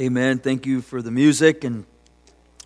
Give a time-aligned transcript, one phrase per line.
[0.00, 0.40] Amen.
[0.40, 1.62] Thank you for the music.
[1.62, 1.84] And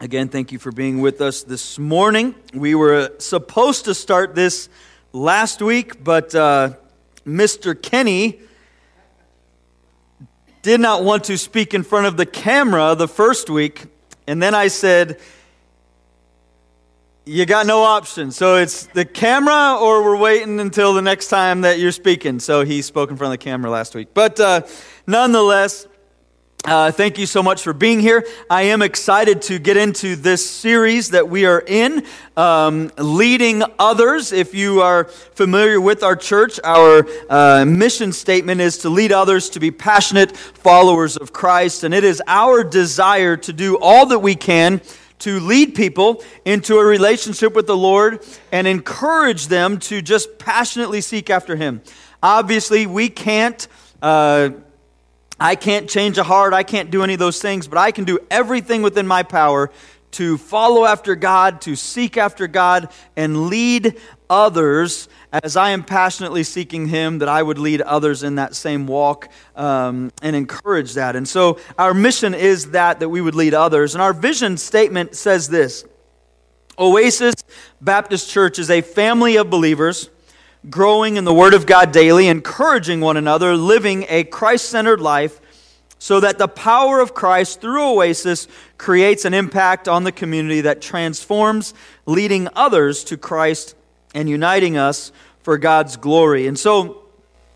[0.00, 2.34] again, thank you for being with us this morning.
[2.54, 4.70] We were supposed to start this
[5.12, 6.76] last week, but uh,
[7.26, 7.80] Mr.
[7.80, 8.40] Kenny
[10.62, 13.84] did not want to speak in front of the camera the first week.
[14.26, 15.20] And then I said,
[17.26, 18.30] You got no option.
[18.30, 22.40] So it's the camera, or we're waiting until the next time that you're speaking.
[22.40, 24.14] So he spoke in front of the camera last week.
[24.14, 24.62] But uh,
[25.06, 25.86] nonetheless,
[26.68, 28.26] uh, thank you so much for being here.
[28.50, 32.04] I am excited to get into this series that we are in,
[32.36, 34.32] um, Leading Others.
[34.32, 39.48] If you are familiar with our church, our uh, mission statement is to lead others
[39.50, 41.84] to be passionate followers of Christ.
[41.84, 44.82] And it is our desire to do all that we can
[45.20, 51.00] to lead people into a relationship with the Lord and encourage them to just passionately
[51.00, 51.80] seek after Him.
[52.22, 53.66] Obviously, we can't.
[54.02, 54.50] Uh,
[55.40, 56.52] I can't change a heart.
[56.52, 59.70] I can't do any of those things, but I can do everything within my power
[60.12, 63.96] to follow after God, to seek after God, and lead
[64.30, 68.86] others as I am passionately seeking Him, that I would lead others in that same
[68.86, 71.16] walk um, and encourage that.
[71.16, 73.94] And so our mission is that, that we would lead others.
[73.94, 75.84] And our vision statement says this
[76.78, 77.34] Oasis
[77.80, 80.08] Baptist Church is a family of believers
[80.68, 85.40] growing in the Word of God daily, encouraging one another, living a Christ centered life,
[85.98, 90.80] so that the power of Christ through Oasis creates an impact on the community that
[90.80, 91.74] transforms,
[92.06, 93.74] leading others to Christ
[94.14, 96.46] and uniting us for God's glory.
[96.46, 97.04] And so,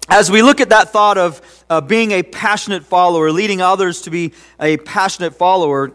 [0.09, 4.11] as we look at that thought of uh, being a passionate follower, leading others to
[4.11, 5.93] be a passionate follower,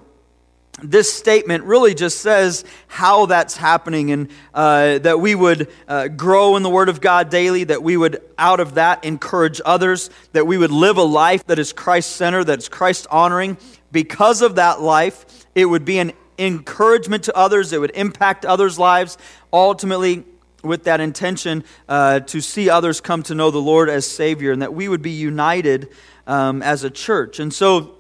[0.83, 6.55] this statement really just says how that's happening and uh, that we would uh, grow
[6.55, 10.45] in the Word of God daily, that we would, out of that, encourage others, that
[10.45, 13.57] we would live a life that is Christ centered, that's Christ honoring.
[13.91, 18.77] Because of that life, it would be an encouragement to others, it would impact others'
[18.77, 19.17] lives,
[19.51, 20.25] ultimately,
[20.63, 24.61] with that intention uh, to see others come to know the Lord as Savior, and
[24.61, 25.89] that we would be united
[26.27, 27.39] um, as a church.
[27.39, 27.95] And so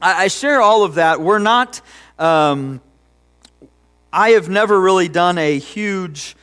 [0.00, 1.20] I, I share all of that.
[1.20, 1.80] We're not.
[2.18, 2.80] Um,
[4.12, 6.34] I have never really done a huge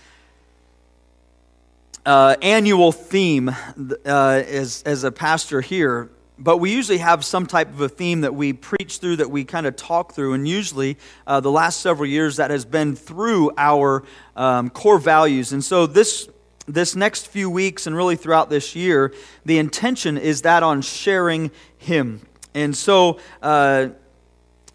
[2.06, 6.10] uh, annual theme uh, as, as a pastor here,
[6.40, 9.44] but we usually have some type of a theme that we preach through, that we
[9.44, 10.34] kind of talk through.
[10.34, 10.98] And usually,
[11.28, 14.04] uh, the last several years, that has been through our
[14.38, 15.52] um, core values.
[15.52, 16.30] And so, this,
[16.68, 19.14] this next few weeks and really throughout this year,
[19.44, 22.22] the intention is that on sharing Him.
[22.54, 23.90] And so, uh,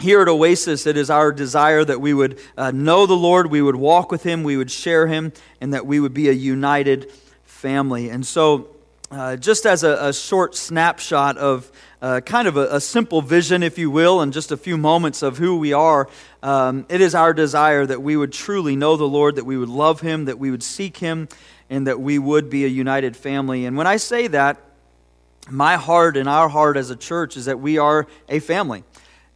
[0.01, 3.63] here at Oasis, it is our desire that we would uh, know the Lord, we
[3.63, 7.11] would walk with Him, we would share Him, and that we would be a united
[7.45, 8.09] family.
[8.09, 8.69] And so,
[9.11, 13.63] uh, just as a, a, short snapshot of uh, kind of a, a, simple vision,
[13.63, 16.09] if you will, and just a few moments of who we are,
[16.45, 19.69] um, it is our desire that we would truly know the Lord, that we would
[19.69, 21.29] love Him, that we would seek Him,
[21.69, 23.67] and that we would be a united family.
[23.67, 24.59] And when I say that,
[25.51, 28.85] my heart and our heart as a church is that we are a family.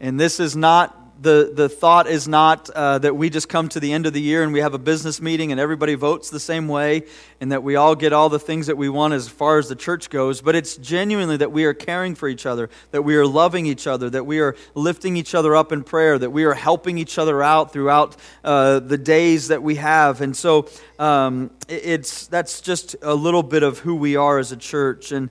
[0.00, 3.80] And this is not, the, the thought is not uh, that we just come to
[3.80, 6.40] the end of the year and we have a business meeting and everybody votes the
[6.40, 7.04] same way
[7.40, 9.76] and that we all get all the things that we want as far as the
[9.76, 13.24] church goes, but it's genuinely that we are caring for each other, that we are
[13.24, 16.54] loving each other, that we are lifting each other up in prayer, that we are
[16.54, 20.20] helping each other out throughout uh, the days that we have.
[20.20, 20.68] And so
[20.98, 25.12] um, it's, that's just a little bit of who we are as a church.
[25.12, 25.30] And,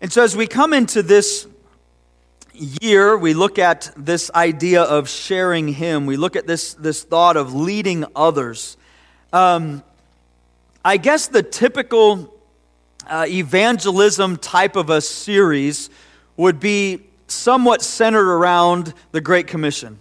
[0.00, 1.46] and so as we come into this
[2.54, 6.06] year, we look at this idea of sharing Him.
[6.06, 8.76] We look at this, this thought of leading others.
[9.32, 9.82] Um,
[10.84, 12.34] I guess the typical
[13.06, 15.90] uh, evangelism type of a series
[16.36, 19.98] would be somewhat centered around the Great Commission.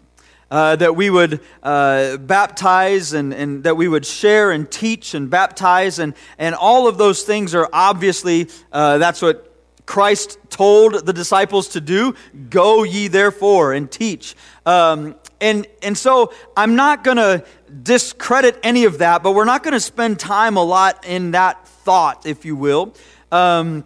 [0.49, 5.29] Uh, that we would uh, baptize and, and that we would share and teach and
[5.29, 9.50] baptize and, and all of those things are obviously uh, that's what
[9.91, 12.15] Christ told the disciples to do
[12.49, 14.37] go ye therefore and teach.
[14.65, 17.43] Um, and, and so I'm not going to
[17.83, 21.67] discredit any of that, but we're not going to spend time a lot in that
[21.67, 22.93] thought, if you will,
[23.33, 23.83] um,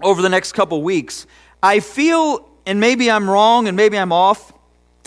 [0.00, 1.26] over the next couple weeks.
[1.62, 4.54] I feel, and maybe I'm wrong and maybe I'm off,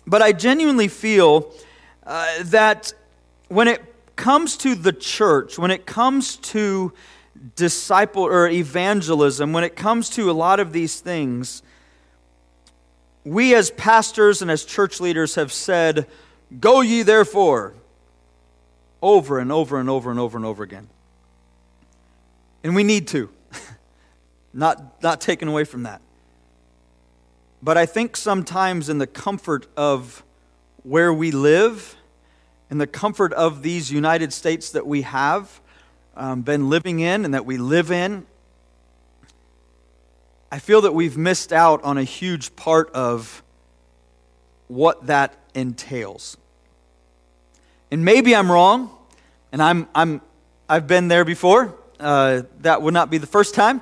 [0.06, 1.52] but I genuinely feel
[2.06, 2.94] uh, that
[3.48, 3.82] when it
[4.18, 6.94] comes to the church, when it comes to
[7.56, 11.64] disciple or evangelism, when it comes to a lot of these things,
[13.24, 16.08] we as pastors and as church leaders have said,
[16.60, 17.74] Go ye therefore,
[19.02, 20.90] over and over and over and over and over again.
[22.64, 23.30] And we need to.
[24.54, 26.02] not, not taken away from that.
[27.64, 30.24] But I think sometimes in the comfort of
[30.84, 31.96] where we live,
[32.70, 35.61] in the comfort of these United States that we have
[36.16, 38.26] um, been living in and that we live in,
[40.52, 43.42] I feel that we've missed out on a huge part of
[44.68, 46.38] what that entails.
[47.90, 48.90] And maybe I'm wrong,
[49.52, 50.22] and I'm, I'm,
[50.68, 51.76] I've been there before.
[52.00, 53.82] Uh, that would not be the first time.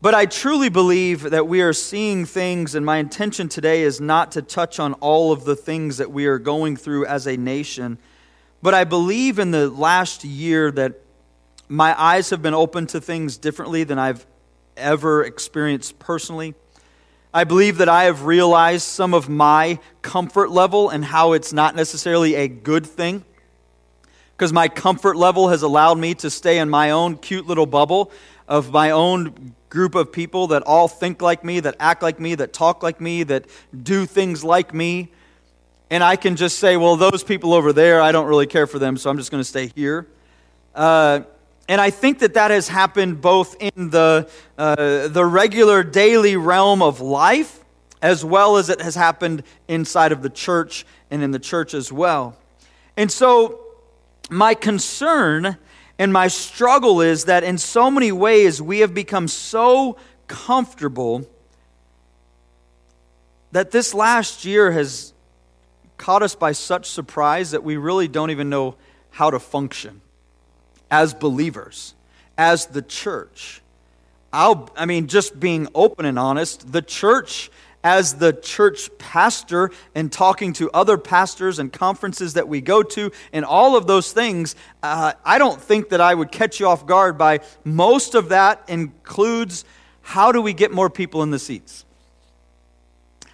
[0.00, 4.32] But I truly believe that we are seeing things, and my intention today is not
[4.32, 7.98] to touch on all of the things that we are going through as a nation.
[8.60, 10.94] But I believe in the last year that
[11.72, 14.26] my eyes have been opened to things differently than I've
[14.76, 16.54] ever experienced personally.
[17.32, 21.74] I believe that I have realized some of my comfort level and how it's not
[21.74, 23.24] necessarily a good thing.
[24.36, 28.12] Because my comfort level has allowed me to stay in my own cute little bubble
[28.46, 32.34] of my own group of people that all think like me, that act like me,
[32.34, 33.46] that talk like me, that
[33.82, 35.10] do things like me.
[35.88, 38.78] And I can just say, well, those people over there, I don't really care for
[38.78, 40.06] them, so I'm just going to stay here.
[40.74, 41.20] Uh,
[41.72, 44.28] and I think that that has happened both in the,
[44.58, 47.64] uh, the regular daily realm of life,
[48.02, 51.90] as well as it has happened inside of the church and in the church as
[51.90, 52.36] well.
[52.94, 53.58] And so,
[54.28, 55.56] my concern
[55.98, 59.96] and my struggle is that in so many ways we have become so
[60.26, 61.26] comfortable
[63.52, 65.14] that this last year has
[65.96, 68.74] caught us by such surprise that we really don't even know
[69.08, 70.02] how to function
[70.92, 71.94] as believers,
[72.36, 73.62] as the church.
[74.32, 77.50] I'll, I mean, just being open and honest, the church,
[77.82, 83.10] as the church pastor and talking to other pastors and conferences that we go to
[83.32, 86.86] and all of those things, uh, I don't think that I would catch you off
[86.86, 89.64] guard by most of that includes
[90.02, 91.86] how do we get more people in the seats?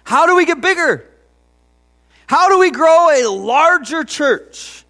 [0.05, 1.05] How do we get bigger?
[2.25, 4.85] How do we grow a larger church?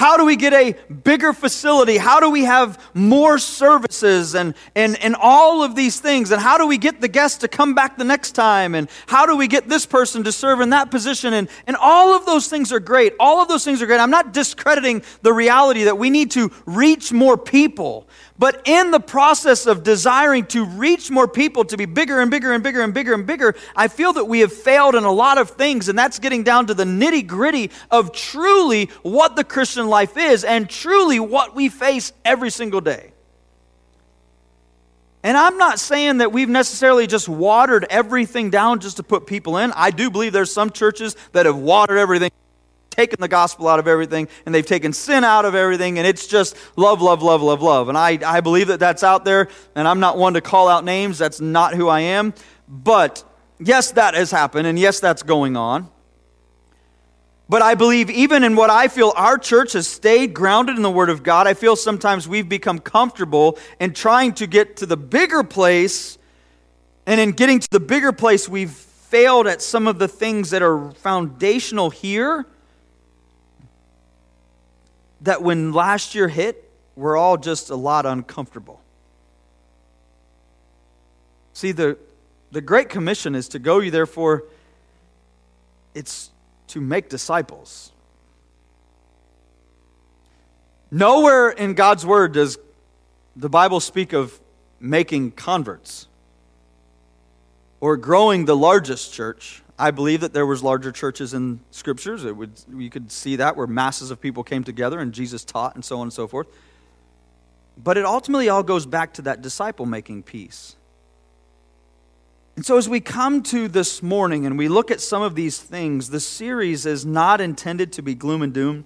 [0.00, 1.98] How do we get a bigger facility?
[1.98, 6.30] How do we have more services and, and, and all of these things?
[6.30, 8.74] And how do we get the guests to come back the next time?
[8.74, 11.34] And how do we get this person to serve in that position?
[11.34, 13.12] And, and all of those things are great.
[13.20, 14.00] All of those things are great.
[14.00, 18.08] I'm not discrediting the reality that we need to reach more people.
[18.40, 22.54] But in the process of desiring to reach more people, to be bigger and bigger
[22.54, 25.36] and bigger and bigger and bigger, I feel that we have failed in a lot
[25.36, 25.90] of things.
[25.90, 30.42] And that's getting down to the nitty gritty of truly what the Christian life is
[30.42, 33.12] and truly what we face every single day.
[35.22, 39.58] And I'm not saying that we've necessarily just watered everything down just to put people
[39.58, 39.70] in.
[39.76, 42.30] I do believe there's some churches that have watered everything
[43.00, 46.26] taken the gospel out of everything and they've taken sin out of everything and it's
[46.26, 47.88] just love, love, love, love, love.
[47.88, 50.84] And I, I believe that that's out there and I'm not one to call out
[50.84, 51.16] names.
[51.16, 52.34] That's not who I am.
[52.68, 53.24] But
[53.58, 55.88] yes, that has happened and yes, that's going on.
[57.48, 60.90] But I believe even in what I feel our church has stayed grounded in the
[60.90, 64.98] Word of God, I feel sometimes we've become comfortable in trying to get to the
[64.98, 66.18] bigger place.
[67.06, 70.60] And in getting to the bigger place, we've failed at some of the things that
[70.60, 72.46] are foundational here
[75.22, 78.80] that when last year hit, we're all just a lot uncomfortable.
[81.52, 81.98] See, the,
[82.52, 84.44] the Great Commission is to go ye therefore,
[85.94, 86.30] it's
[86.68, 87.92] to make disciples.
[90.90, 92.58] Nowhere in God's Word does
[93.36, 94.38] the Bible speak of
[94.80, 96.08] making converts
[97.80, 99.62] or growing the largest church.
[99.80, 102.26] I believe that there was larger churches in scriptures.
[102.26, 105.74] It would, you could see that where masses of people came together and Jesus taught
[105.74, 106.48] and so on and so forth.
[107.82, 110.76] But it ultimately all goes back to that disciple making piece.
[112.56, 115.58] And so, as we come to this morning and we look at some of these
[115.58, 118.84] things, the series is not intended to be gloom and doom.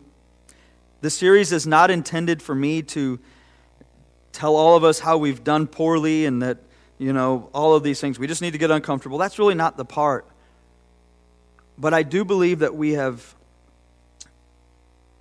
[1.00, 3.18] The series is not intended for me to
[4.30, 6.58] tell all of us how we've done poorly and that,
[6.98, 8.16] you know, all of these things.
[8.16, 9.18] We just need to get uncomfortable.
[9.18, 10.28] That's really not the part.
[11.76, 13.34] But I do believe that we have,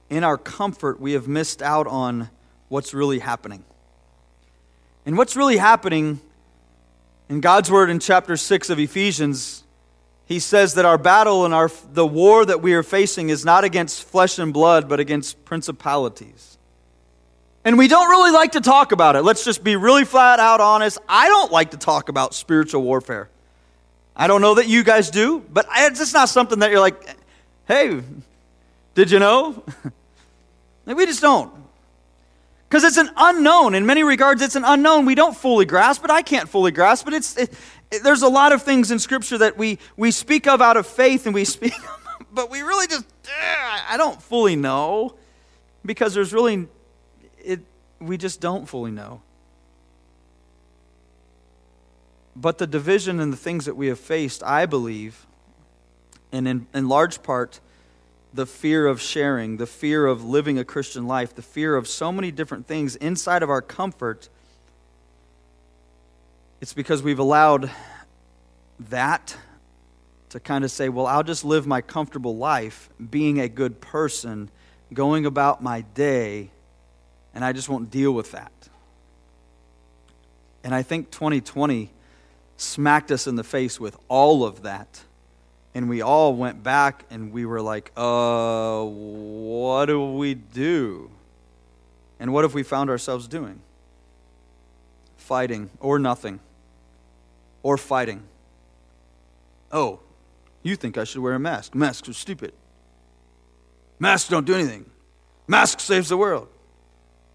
[0.10, 2.30] in our comfort, we have missed out on
[2.70, 3.64] what's really happening.
[5.06, 6.22] And what's really happening
[7.30, 9.64] in God's word in chapter 6 of Ephesians,
[10.26, 13.64] he says that our battle and our, the war that we are facing is not
[13.64, 16.58] against flesh and blood, but against principalities.
[17.66, 19.22] And we don't really like to talk about it.
[19.22, 21.00] Let's just be really flat out honest.
[21.08, 23.30] I don't like to talk about spiritual warfare.
[24.16, 27.18] I don't know that you guys do, but it's just not something that you're like,
[27.68, 28.02] hey,
[28.94, 29.64] did you know?
[30.86, 31.52] we just don't.
[32.70, 33.76] Because it's an unknown.
[33.76, 35.06] In many regards, it's an unknown.
[35.06, 36.10] We don't fully grasp it.
[36.10, 37.14] I can't fully grasp it.
[37.14, 37.54] It's, it,
[38.04, 41.26] there's a lot of things in Scripture that we, we speak of out of faith
[41.26, 41.74] and we speak,
[42.32, 43.06] but we really just,
[43.88, 45.16] I don't fully know
[45.86, 46.68] because there's really,
[47.44, 47.62] it,
[48.00, 49.22] we just don't fully know.
[52.36, 55.26] But the division and the things that we have faced, I believe,
[56.32, 57.60] and in, in large part,
[58.34, 62.12] the fear of sharing, the fear of living a Christian life, the fear of so
[62.12, 64.30] many different things inside of our comfort,
[66.60, 67.70] it's because we've allowed
[68.90, 69.38] that
[70.30, 74.50] to kind of say, well, I'll just live my comfortable life, being a good person,
[74.92, 76.50] going about my day,
[77.36, 78.52] and I just won't deal with that.
[80.64, 81.92] And I think 2020
[82.58, 85.02] smacked us in the face with all of that.
[85.76, 91.10] And we all went back and we were like, uh, what do we do?
[92.20, 93.60] And what have we found ourselves doing?
[95.18, 96.40] Fighting or nothing.
[97.64, 98.24] Or fighting.
[99.72, 100.00] Oh,
[100.62, 101.74] you think I should wear a mask.
[101.74, 102.54] Masks are stupid.
[104.00, 104.86] Masks don't do anything.
[105.48, 106.50] Mask saves the world.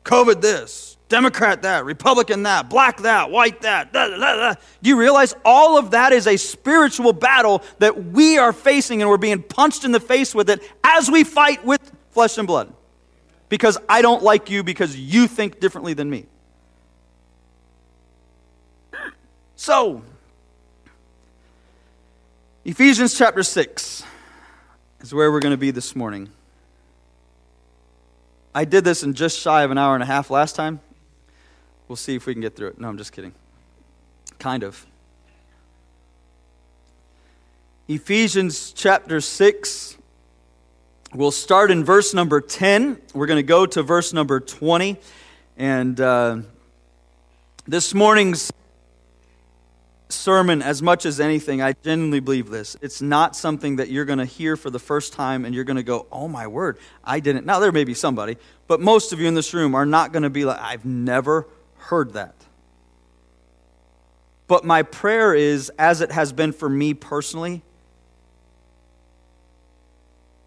[0.05, 0.98] COVID this.
[1.09, 3.93] Democrat that, Republican that, black that, white that.
[3.93, 8.37] Da, da, da, Do you realize all of that is a spiritual battle that we
[8.37, 11.81] are facing and we're being punched in the face with it as we fight with
[12.11, 12.73] flesh and blood?
[13.49, 16.27] Because I don't like you because you think differently than me.
[19.57, 20.03] So,
[22.67, 24.05] Ephesians chapter 6
[25.01, 26.29] is where we're going to be this morning.
[28.55, 30.81] I did this in just shy of an hour and a half last time.
[31.89, 32.79] We'll see if we can get through it.
[32.79, 33.33] No, I'm just kidding.
[34.39, 34.87] Kind of.
[37.89, 39.97] Ephesians chapter 6.
[41.15, 43.01] We'll start in verse number 10.
[43.15, 44.99] We're going to go to verse number 20.
[45.57, 46.39] And uh,
[47.67, 48.53] this morning's
[50.11, 52.77] sermon, as much as anything, I genuinely believe this.
[52.83, 55.79] It's not something that you're going to hear for the first time and you're going
[55.79, 57.47] to go, oh my word, I didn't.
[57.47, 60.25] Now, there may be somebody, but most of you in this room are not going
[60.25, 61.47] to be like, I've never
[61.79, 62.35] heard that.
[64.47, 67.63] But my prayer is, as it has been for me personally,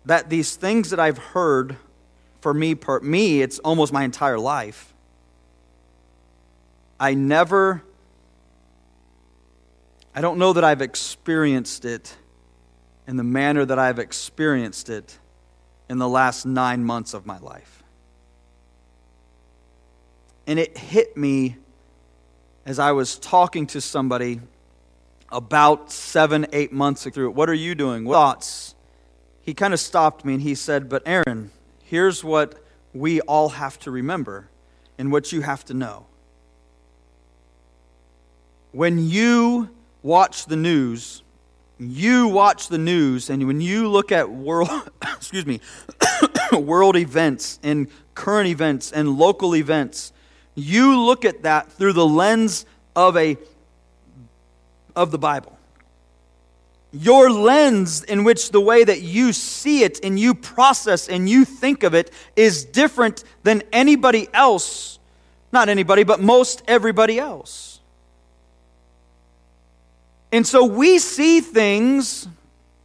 [0.06, 1.78] that these things that I've heard
[2.42, 4.94] for me, per, me, it's almost my entire life.
[7.00, 7.84] I never,
[10.16, 12.16] I don't know that I've experienced it
[13.08, 15.18] in the manner that I've experienced it
[15.90, 17.81] in the last nine months of my life.
[20.48, 21.58] And it hit me
[22.66, 24.42] as I was talking to somebody
[25.30, 27.36] about seven, eight months through it.
[27.36, 28.06] What are you doing?
[28.06, 28.76] What thoughts?
[29.42, 31.52] He kind of stopped me and he said, But Aaron,
[31.84, 34.50] here's what we all have to remember
[34.98, 36.06] and what you have to know.
[38.72, 39.70] When you
[40.04, 41.24] watch the news,
[41.80, 44.70] you watch the news, and when you look at world,
[45.02, 45.60] excuse me,
[46.52, 50.14] world events and current events and local events,
[50.56, 52.66] you look at that through the lens
[52.96, 53.38] of a
[54.96, 55.58] of the Bible.
[56.92, 61.46] Your lens in which the way that you see it and you process and you
[61.46, 65.00] think of it is different than anybody else.
[65.54, 67.80] Not anybody, but most everybody else.
[70.34, 72.28] And so we see things,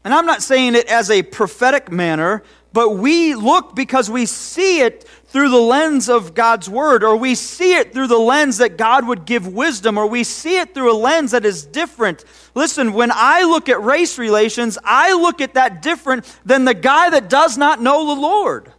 [0.05, 2.43] and I'm not saying it as a prophetic manner,
[2.73, 5.05] but we look because we see it
[5.37, 9.07] through the lens of God's word, or we see it through the lens that God
[9.07, 12.25] would give wisdom, or we see it through a lens that is different.
[12.55, 17.11] Listen, when I look at race relations, I look at that different than the guy
[17.11, 18.73] that does not know the Lord.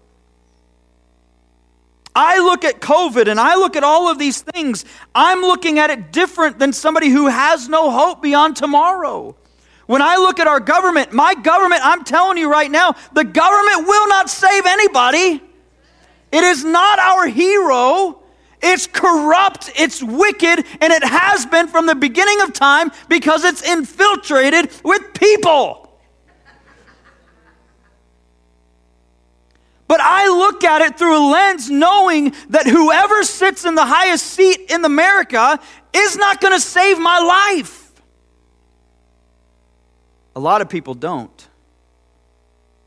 [2.16, 4.84] I look at COVID and I look at all of these things,
[5.14, 9.36] I'm looking at it different than somebody who has no hope beyond tomorrow.
[9.86, 13.88] When I look at our government, my government, I'm telling you right now, the government
[13.88, 15.44] will not save anybody.
[16.32, 18.22] It is not our hero.
[18.62, 23.62] It's corrupt, it's wicked, and it has been from the beginning of time because it's
[23.62, 25.84] infiltrated with people.
[29.88, 34.26] But I look at it through a lens knowing that whoever sits in the highest
[34.26, 35.60] seat in America
[35.94, 37.94] is not going to save my life.
[40.36, 41.48] A lot of people don't.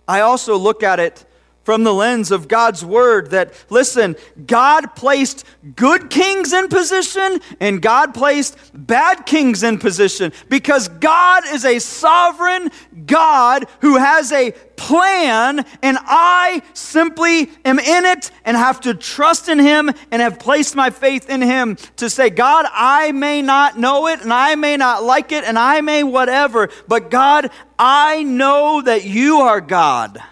[0.06, 1.24] I also look at it
[1.62, 5.44] from the lens of God's word that, listen, God placed
[5.76, 11.78] good kings in position and God placed bad kings in position because God is a
[11.78, 12.70] sovereign
[13.06, 19.50] God who has a plan and I simply am in it and have to trust
[19.50, 23.78] in Him and have placed my faith in Him to say, God, I may not
[23.78, 28.22] know it and I may not like it and I may whatever, but God, I
[28.22, 30.22] know that you are God.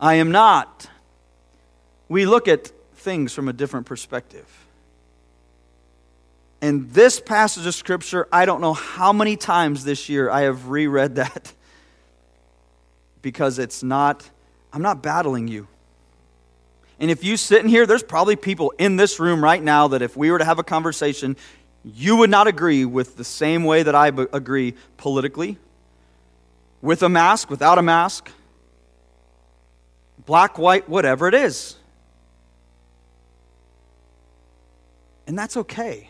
[0.00, 0.88] I am not.
[2.08, 4.46] We look at things from a different perspective.
[6.62, 10.68] And this passage of Scripture, I don't know how many times this year I have
[10.68, 11.52] reread that
[13.22, 14.28] because it's not,
[14.72, 15.68] I'm not battling you.
[16.98, 20.02] And if you sit in here, there's probably people in this room right now that
[20.02, 21.36] if we were to have a conversation,
[21.82, 25.56] you would not agree with the same way that I agree politically,
[26.82, 28.30] with a mask, without a mask,
[30.30, 31.74] black, white, whatever it is.
[35.26, 36.08] And that's okay.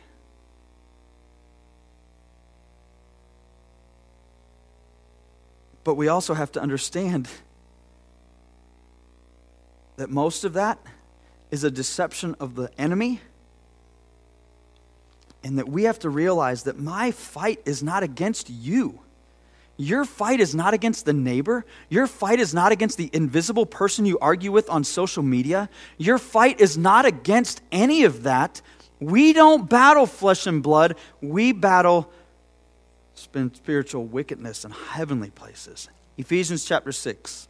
[5.85, 7.31] But we also have to understand
[9.97, 10.79] that most of that
[11.51, 13.23] is a deception of the enemy.
[15.43, 19.01] And that we have to realize that my fight is not against you.
[19.81, 21.65] Your fight is not against the neighbor.
[21.89, 25.71] Your fight is not against the invisible person you argue with on social media.
[25.97, 28.61] Your fight is not against any of that.
[29.01, 32.13] We don't battle flesh and blood, we battle
[33.15, 35.89] spiritual wickedness in heavenly places.
[36.19, 37.49] Ephesians chapter 6.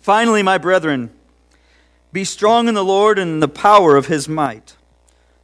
[0.00, 1.10] Finally, my brethren,
[2.10, 4.76] be strong in the Lord and the power of his might.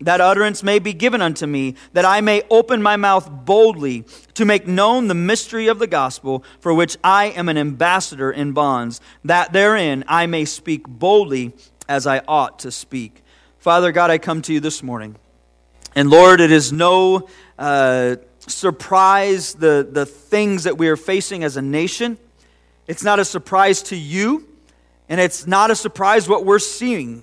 [0.00, 4.44] that utterance may be given unto me, that I may open my mouth boldly to
[4.44, 9.00] make known the mystery of the gospel, for which I am an ambassador in bonds,
[9.24, 11.52] that therein I may speak boldly
[11.88, 13.22] as I ought to speak.
[13.58, 15.16] Father God, I come to you this morning.
[15.94, 21.56] And Lord, it is no uh, surprise the, the things that we are facing as
[21.56, 22.16] a nation.
[22.86, 24.48] It's not a surprise to you,
[25.08, 27.22] and it's not a surprise what we're seeing.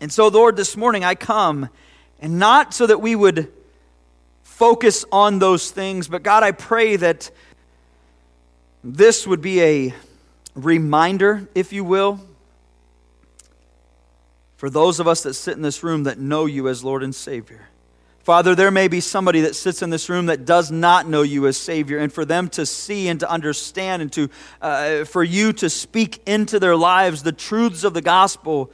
[0.00, 1.70] And so, Lord, this morning I come
[2.22, 3.52] and not so that we would
[4.44, 7.32] focus on those things, but God, I pray that
[8.84, 9.94] this would be a
[10.54, 12.20] reminder, if you will,
[14.56, 17.12] for those of us that sit in this room that know you as Lord and
[17.12, 17.68] Savior.
[18.20, 21.48] Father, there may be somebody that sits in this room that does not know you
[21.48, 24.30] as Savior, and for them to see and to understand, and to,
[24.60, 28.70] uh, for you to speak into their lives the truths of the gospel,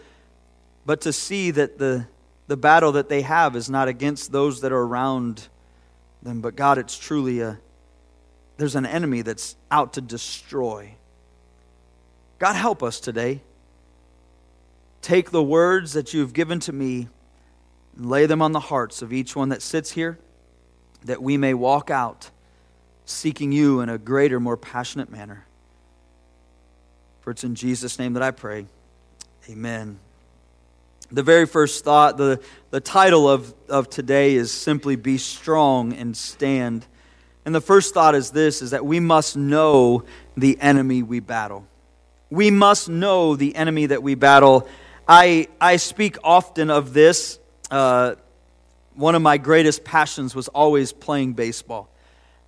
[0.84, 2.06] but to see that the
[2.48, 5.48] the battle that they have is not against those that are around
[6.22, 7.58] them, but God, it's truly a
[8.56, 10.94] there's an enemy that's out to destroy.
[12.40, 13.40] God, help us today.
[15.00, 17.08] Take the words that you've given to me
[17.96, 20.18] and lay them on the hearts of each one that sits here,
[21.04, 22.30] that we may walk out
[23.04, 25.46] seeking you in a greater, more passionate manner.
[27.20, 28.66] For it's in Jesus' name that I pray.
[29.48, 30.00] Amen.
[31.10, 32.38] The very first thought, the,
[32.70, 36.84] the title of, of today is simply Be Strong and Stand.
[37.46, 40.04] And the first thought is this is that we must know
[40.36, 41.66] the enemy we battle.
[42.28, 44.68] We must know the enemy that we battle.
[45.08, 47.38] I, I speak often of this.
[47.70, 48.16] Uh,
[48.94, 51.88] one of my greatest passions was always playing baseball.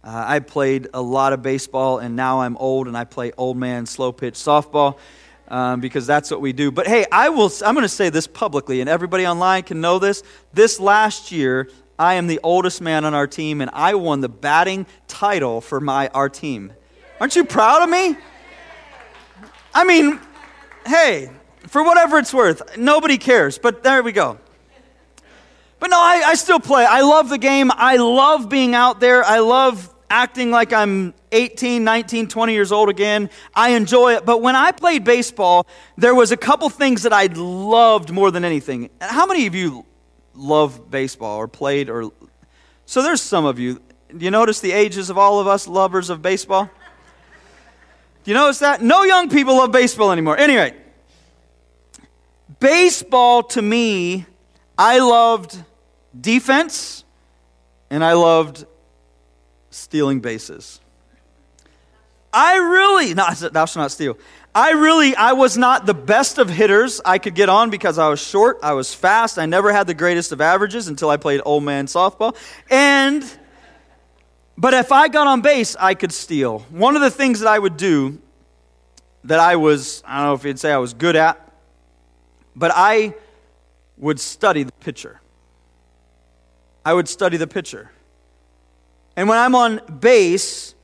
[0.05, 3.57] Uh, I played a lot of baseball, and now I'm old and I play old
[3.57, 4.99] man slow pitch softball
[5.51, 6.71] um, because that's what we do.
[6.71, 9.99] But hey, I will, I'm going to say this publicly, and everybody online can know
[9.99, 10.23] this.
[10.53, 14.29] This last year, I am the oldest man on our team, and I won the
[14.29, 16.73] batting title for my our team.
[17.21, 18.17] Aren't you proud of me?
[19.75, 20.19] I mean,
[20.87, 21.31] hey,
[21.67, 22.79] for whatever it's worth.
[22.79, 24.39] Nobody cares, but there we go.
[25.79, 26.85] But no, I, I still play.
[26.85, 27.71] I love the game.
[27.75, 29.25] I love being out there.
[29.25, 33.31] I love acting like I'm 18, 19, 20 years old again.
[33.55, 34.25] I enjoy it.
[34.25, 35.67] But when I played baseball,
[35.97, 38.91] there was a couple things that I loved more than anything.
[39.01, 39.85] How many of you
[40.35, 42.13] love baseball or played or
[42.87, 43.81] So there's some of you.
[44.17, 46.69] Do you notice the ages of all of us lovers of baseball?
[48.25, 48.83] Do you notice that?
[48.83, 50.37] No young people love baseball anymore.
[50.37, 50.75] Anyway,
[52.59, 54.27] baseball to me,
[54.77, 55.57] I loved
[56.19, 57.05] defense
[57.89, 58.67] and I loved
[59.71, 60.80] stealing bases.
[62.33, 64.17] I really, thou shalt not steal.
[64.55, 68.09] I really, I was not the best of hitters I could get on because I
[68.09, 71.41] was short, I was fast, I never had the greatest of averages until I played
[71.45, 72.37] old man softball.
[72.69, 73.25] And,
[74.57, 76.61] but if I got on base, I could steal.
[76.71, 78.21] One of the things that I would do
[79.25, 81.53] that I was, I don't know if you'd say I was good at,
[82.57, 83.15] but I
[83.99, 85.21] would study the pitcher.
[86.85, 87.93] I would study the pitcher.
[89.17, 90.75] And when I'm on base,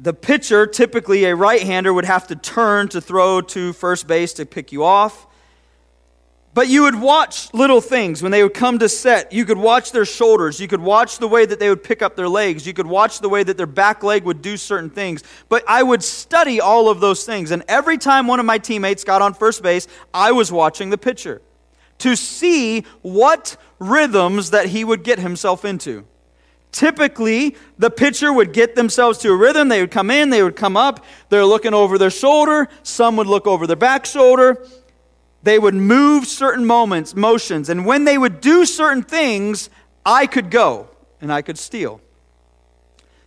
[0.00, 4.32] the pitcher, typically a right hander, would have to turn to throw to first base
[4.34, 5.26] to pick you off.
[6.54, 9.32] But you would watch little things when they would come to set.
[9.32, 10.58] You could watch their shoulders.
[10.60, 12.66] You could watch the way that they would pick up their legs.
[12.66, 15.22] You could watch the way that their back leg would do certain things.
[15.48, 17.50] But I would study all of those things.
[17.50, 20.98] And every time one of my teammates got on first base, I was watching the
[20.98, 21.42] pitcher
[21.98, 26.06] to see what rhythms that he would get himself into.
[26.70, 29.68] Typically, the pitcher would get themselves to a rhythm.
[29.68, 32.68] They would come in, they would come up, they're looking over their shoulder.
[32.82, 34.64] Some would look over their back shoulder.
[35.42, 37.68] They would move certain moments, motions.
[37.68, 39.70] And when they would do certain things,
[40.04, 40.88] I could go
[41.20, 42.00] and I could steal.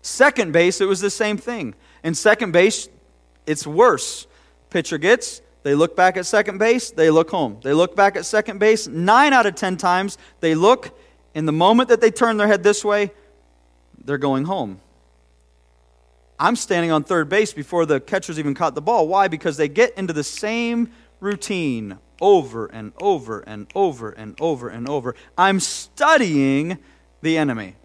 [0.02, 1.76] Second base, it was the same thing.
[2.04, 2.90] In second base,
[3.46, 4.28] it's worse.
[4.70, 7.60] Pitcher gets, they look back at second base, they look home.
[7.62, 10.98] They look back at second base, nine out of ten times, they look.
[11.34, 13.12] In the moment that they turn their head this way,
[14.06, 14.80] they're going home.
[16.40, 19.08] I'm standing on third base before the catcher's even caught the ball.
[19.08, 19.28] Why?
[19.28, 24.90] Because they get into the same routine over and over and over and over and
[24.90, 25.16] over.
[25.38, 26.80] I'm studying
[27.22, 27.76] the enemy,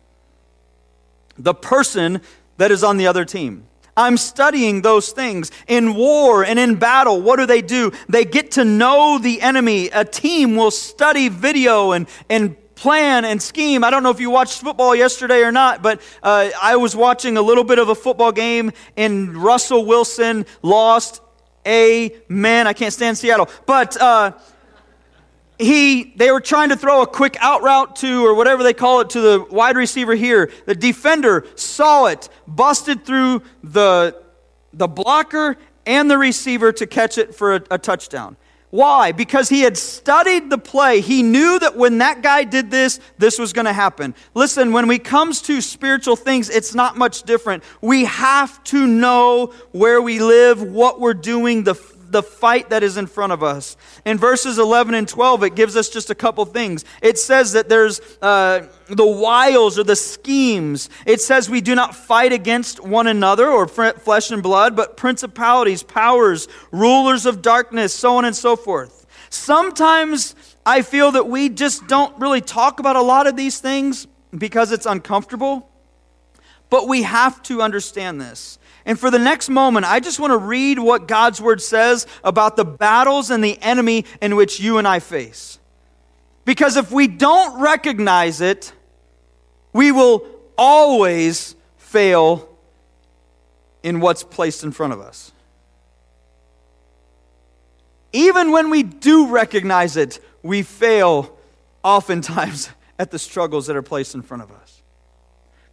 [1.36, 2.22] the person
[2.56, 3.66] that is on the other team.
[3.96, 5.50] I'm studying those things.
[5.68, 7.92] In war and in battle, what do they do?
[8.08, 9.88] They get to know the enemy.
[9.88, 13.82] A team will study video and, and plan and scheme.
[13.82, 17.36] I don't know if you watched football yesterday or not, but uh, I was watching
[17.36, 21.20] a little bit of a football game, and Russell Wilson lost.
[21.66, 22.68] Amen.
[22.68, 24.00] I can't stand Seattle, but.
[24.00, 24.32] Uh,
[25.58, 29.00] he they were trying to throw a quick out route to or whatever they call
[29.00, 34.14] it to the wide receiver here the defender saw it busted through the
[34.74, 38.36] the blocker and the receiver to catch it for a, a touchdown
[38.70, 39.12] why?
[39.12, 41.00] Because he had studied the play.
[41.00, 44.14] He knew that when that guy did this, this was going to happen.
[44.34, 47.62] Listen, when we comes to spiritual things, it's not much different.
[47.80, 51.74] We have to know where we live, what we're doing, the
[52.10, 53.76] the fight that is in front of us.
[54.04, 56.84] In verses 11 and 12, it gives us just a couple things.
[57.02, 60.88] It says that there's uh, the wiles or the schemes.
[61.04, 65.82] It says we do not fight against one another or flesh and blood, but principalities,
[65.82, 69.06] powers, rulers of darkness, so on and so forth.
[69.30, 74.06] Sometimes I feel that we just don't really talk about a lot of these things
[74.36, 75.70] because it's uncomfortable.
[76.68, 78.58] But we have to understand this.
[78.86, 82.54] And for the next moment, I just want to read what God's word says about
[82.54, 85.58] the battles and the enemy in which you and I face.
[86.44, 88.72] Because if we don't recognize it,
[89.72, 90.24] we will
[90.56, 92.48] always fail
[93.82, 95.32] in what's placed in front of us.
[98.12, 101.36] Even when we do recognize it, we fail
[101.82, 102.70] oftentimes
[103.00, 104.65] at the struggles that are placed in front of us.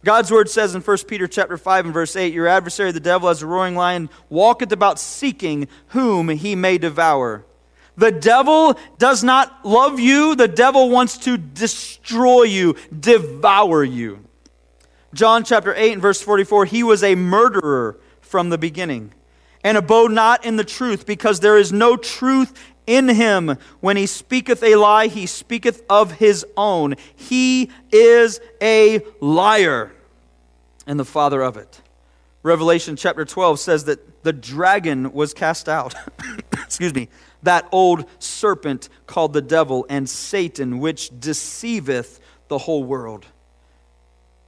[0.04, 3.28] God's word says in 1 Peter chapter 5 and verse 8, Your adversary the devil
[3.28, 7.46] as a roaring lion walketh about seeking whom he may devour.
[7.96, 10.34] The devil does not love you.
[10.34, 14.24] The devil wants to destroy you, devour you.
[15.14, 19.12] John chapter 8 and verse 44, he was a murderer from the beginning
[19.62, 22.52] and abode not in the truth because there is no truth
[22.86, 23.56] in him.
[23.80, 26.96] When he speaketh a lie, he speaketh of his own.
[27.14, 29.92] He is a liar
[30.86, 31.80] and the father of it.
[32.42, 35.94] Revelation chapter 12 says that the dragon was cast out.
[36.52, 37.08] Excuse me.
[37.42, 43.26] That old serpent called the devil and Satan, which deceiveth the whole world.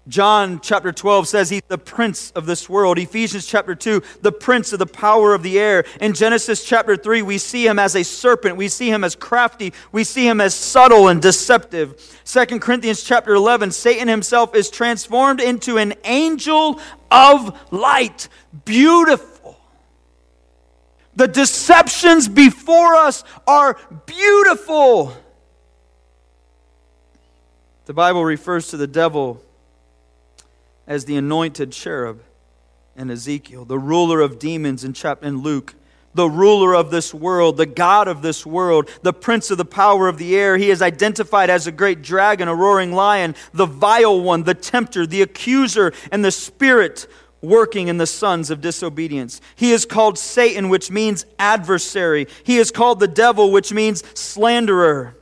[0.09, 2.97] John chapter 12 says he's the prince of this world.
[2.97, 5.85] Ephesians chapter 2, the prince of the power of the air.
[6.01, 8.57] In Genesis chapter 3, we see him as a serpent.
[8.57, 9.73] We see him as crafty.
[9.91, 12.01] We see him as subtle and deceptive.
[12.25, 18.29] 2 Corinthians chapter 11, Satan himself is transformed into an angel of light.
[18.65, 19.59] Beautiful.
[21.17, 25.17] The deceptions before us are beautiful.
[27.87, 29.43] The Bible refers to the devil
[30.87, 32.23] as the anointed cherub
[32.97, 35.75] in Ezekiel, the ruler of demons in, chapter, in Luke,
[36.15, 40.09] the ruler of this world, the God of this world, the prince of the power
[40.09, 40.57] of the air.
[40.57, 45.07] He is identified as a great dragon, a roaring lion, the vile one, the tempter,
[45.07, 47.07] the accuser, and the spirit
[47.43, 49.41] working in the sons of disobedience.
[49.55, 52.27] He is called Satan, which means adversary.
[52.45, 55.17] He is called the devil, which means slanderer.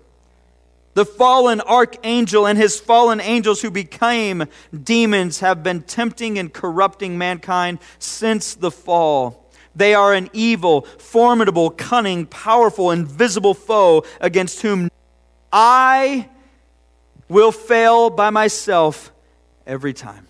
[0.94, 4.46] The fallen archangel and his fallen angels who became
[4.82, 9.44] demons have been tempting and corrupting mankind since the fall.
[9.76, 14.88] They are an evil, formidable, cunning, powerful, invisible foe against whom
[15.52, 16.28] I
[17.28, 19.12] will fail by myself
[19.66, 20.28] every time.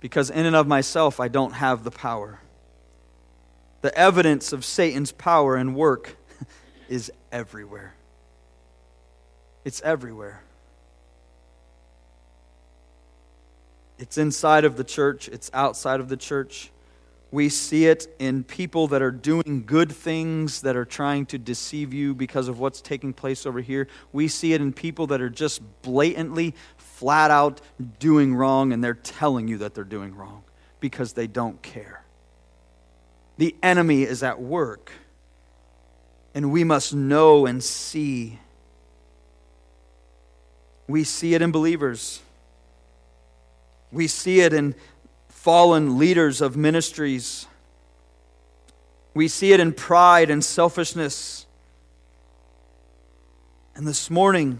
[0.00, 2.40] Because in and of myself, I don't have the power.
[3.82, 6.16] The evidence of Satan's power and work
[6.88, 7.94] is everywhere.
[9.64, 10.42] It's everywhere.
[13.98, 16.70] It's inside of the church, it's outside of the church.
[17.32, 21.92] We see it in people that are doing good things that are trying to deceive
[21.92, 23.88] you because of what's taking place over here.
[24.12, 27.60] We see it in people that are just blatantly, flat out
[27.98, 30.44] doing wrong, and they're telling you that they're doing wrong
[30.78, 32.04] because they don't care.
[33.38, 34.92] The enemy is at work
[36.36, 38.38] and we must know and see.
[40.86, 42.20] We see it in believers.
[43.90, 44.74] We see it in
[45.28, 47.46] fallen leaders of ministries.
[49.14, 51.46] We see it in pride and selfishness.
[53.74, 54.58] And this morning,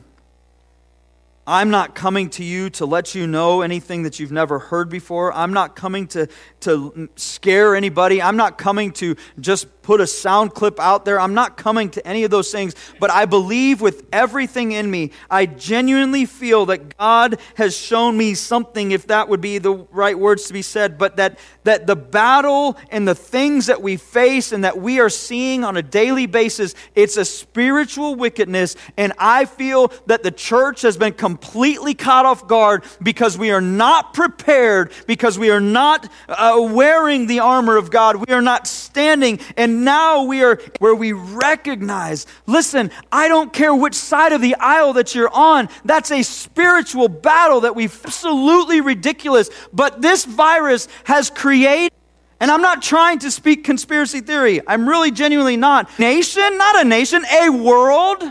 [1.46, 5.32] I'm not coming to you to let you know anything that you've never heard before.
[5.32, 6.26] I'm not coming to,
[6.60, 8.20] to scare anybody.
[8.20, 11.20] I'm not coming to just put a sound clip out there.
[11.20, 15.12] I'm not coming to any of those things, but I believe with everything in me,
[15.30, 20.18] I genuinely feel that God has shown me something, if that would be the right
[20.18, 24.50] words to be said, but that, that the battle and the things that we face
[24.50, 28.74] and that we are seeing on a daily basis, it's a spiritual wickedness.
[28.96, 33.60] And I feel that the church has been completely caught off guard because we are
[33.60, 38.16] not prepared, because we are not uh, wearing the armor of God.
[38.16, 43.74] We are not standing and now we are where we recognize listen, I don't care
[43.74, 48.80] which side of the aisle that you're on, that's a spiritual battle that we've absolutely
[48.80, 49.50] ridiculous.
[49.72, 51.92] But this virus has created.
[52.38, 54.60] And I'm not trying to speak conspiracy theory.
[54.66, 55.98] I'm really genuinely not.
[55.98, 58.22] Nation, not a nation, a world.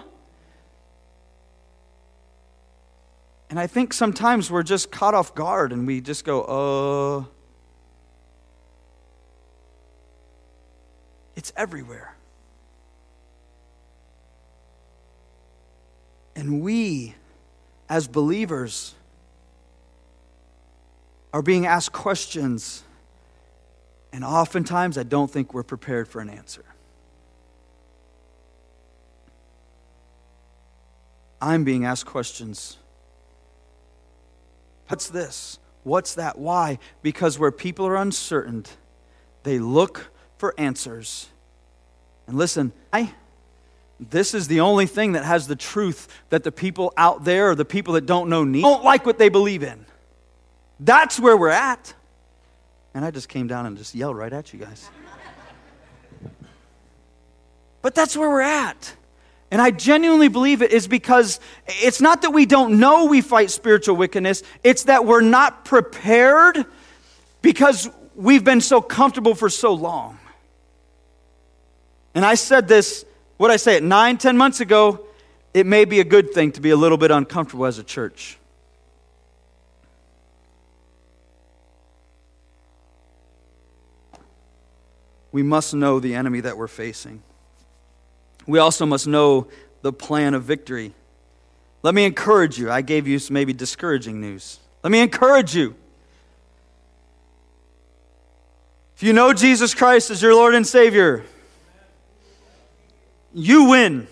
[3.49, 7.34] And I think sometimes we're just caught off guard and we just go, uh,
[11.35, 12.15] It's everywhere.
[16.35, 17.15] And we,
[17.89, 18.93] as believers,
[21.33, 22.83] are being asked questions,
[24.11, 26.63] and oftentimes I don't think we're prepared for an answer.
[31.41, 32.77] I'm being asked questions.
[34.87, 35.59] What's this?
[35.83, 36.37] What's that?
[36.37, 36.79] Why?
[37.01, 38.65] Because where people are uncertain,
[39.43, 40.11] they look
[40.45, 41.27] for answers.
[42.27, 43.11] And listen, I
[43.99, 47.55] this is the only thing that has the truth that the people out there or
[47.55, 49.87] the people that don't know need don't like what they believe in.
[50.79, 51.95] That's where we're at.
[52.93, 54.87] And I just came down and just yelled right at you guys.
[57.81, 58.93] but that's where we're at.
[59.49, 63.49] And I genuinely believe it is because it's not that we don't know we fight
[63.49, 66.65] spiritual wickedness, it's that we're not prepared
[67.41, 70.19] because we've been so comfortable for so long.
[72.15, 73.05] And I said this,
[73.37, 75.05] what I say it, nine, ten months ago,
[75.53, 78.37] it may be a good thing to be a little bit uncomfortable as a church.
[85.33, 87.21] We must know the enemy that we're facing.
[88.47, 89.47] We also must know
[89.81, 90.93] the plan of victory.
[91.83, 92.71] Let me encourage you.
[92.71, 94.59] I gave you some maybe discouraging news.
[94.83, 95.75] Let me encourage you.
[98.95, 101.25] If you know Jesus Christ as your Lord and Savior,
[103.35, 104.07] you win.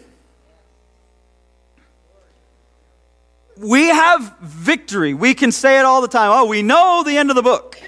[3.58, 5.14] we have victory.
[5.14, 6.32] We can say it all the time.
[6.32, 7.80] Oh, we know the end of the book.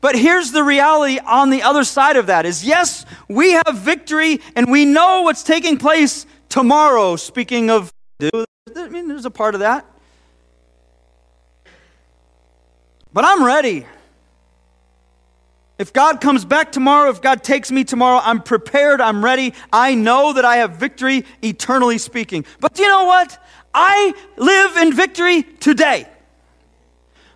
[0.00, 4.40] But here's the reality on the other side of that is yes, we have victory
[4.56, 7.16] and we know what's taking place tomorrow.
[7.16, 7.92] Speaking of,
[8.22, 9.86] I mean, there's a part of that.
[13.12, 13.86] But I'm ready.
[15.80, 19.54] If God comes back tomorrow, if God takes me tomorrow, I'm prepared, I'm ready.
[19.72, 22.44] I know that I have victory, eternally speaking.
[22.60, 23.42] But you know what?
[23.72, 26.06] I live in victory today.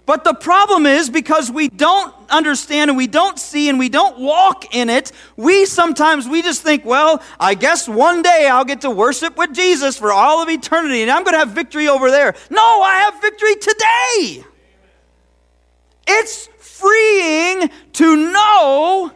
[0.05, 4.19] But the problem is because we don't understand and we don't see and we don't
[4.19, 8.83] walk in it, we sometimes we just think, well, I guess one day I'll get
[8.83, 12.11] to worship with Jesus for all of eternity and I'm going to have victory over
[12.11, 12.35] there.
[12.51, 14.45] No, I have victory today.
[16.07, 16.51] It's
[16.85, 19.13] freeing to know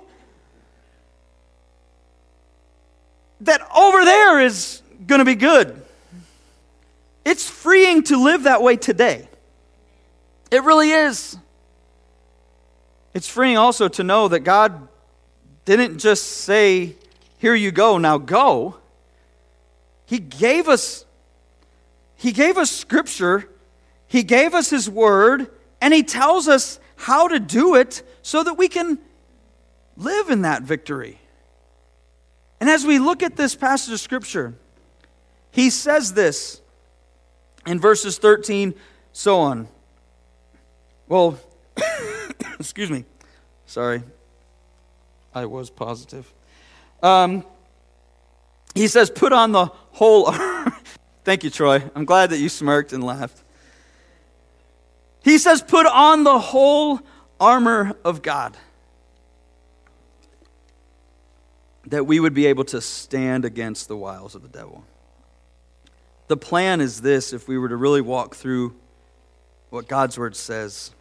[3.42, 5.80] that over there is going to be good.
[7.24, 9.28] It's freeing to live that way today.
[10.50, 11.36] It really is.
[13.12, 14.88] It's freeing also to know that God
[15.66, 16.96] didn't just say,
[17.38, 18.76] Here you go, now go.
[20.06, 21.04] He gave us
[22.16, 23.50] He gave us scripture,
[24.06, 25.50] He gave us His word,
[25.82, 28.98] and He tells us how to do it so that we can
[29.96, 31.18] live in that victory.
[32.60, 34.54] And as we look at this passage of scripture,
[35.52, 36.60] he says this
[37.66, 38.74] in verses 13,
[39.12, 39.68] so on.
[41.08, 41.38] Well,
[42.58, 43.04] excuse me.
[43.66, 44.02] Sorry.
[45.34, 46.32] I was positive.
[47.02, 47.44] Um,
[48.74, 50.32] he says, put on the whole.
[51.24, 51.82] Thank you, Troy.
[51.94, 53.42] I'm glad that you smirked and laughed.
[55.28, 57.00] He says, put on the whole
[57.38, 58.56] armor of God.
[61.86, 64.84] That we would be able to stand against the wiles of the devil.
[66.28, 68.74] The plan is this if we were to really walk through
[69.70, 70.92] what God's word says.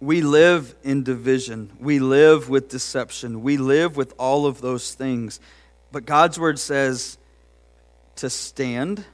[0.00, 1.72] We live in division.
[1.80, 3.42] We live with deception.
[3.42, 5.40] We live with all of those things.
[5.90, 7.18] But God's word says
[8.16, 9.04] to stand,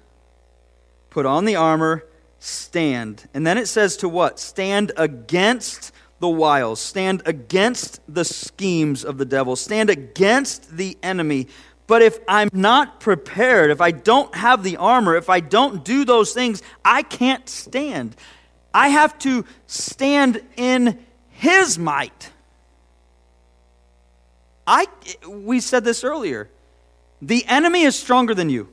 [1.10, 2.04] put on the armor,
[2.42, 3.28] stand.
[3.32, 4.38] And then it says to what?
[4.40, 11.48] Stand against the wiles, stand against the schemes of the devil, stand against the enemy.
[11.86, 16.04] But if I'm not prepared, if I don't have the armor, if I don't do
[16.04, 18.16] those things, I can't stand.
[18.72, 20.98] I have to stand in
[21.30, 22.30] his might.
[24.66, 24.86] I
[25.28, 26.48] we said this earlier.
[27.20, 28.68] The enemy is stronger than you.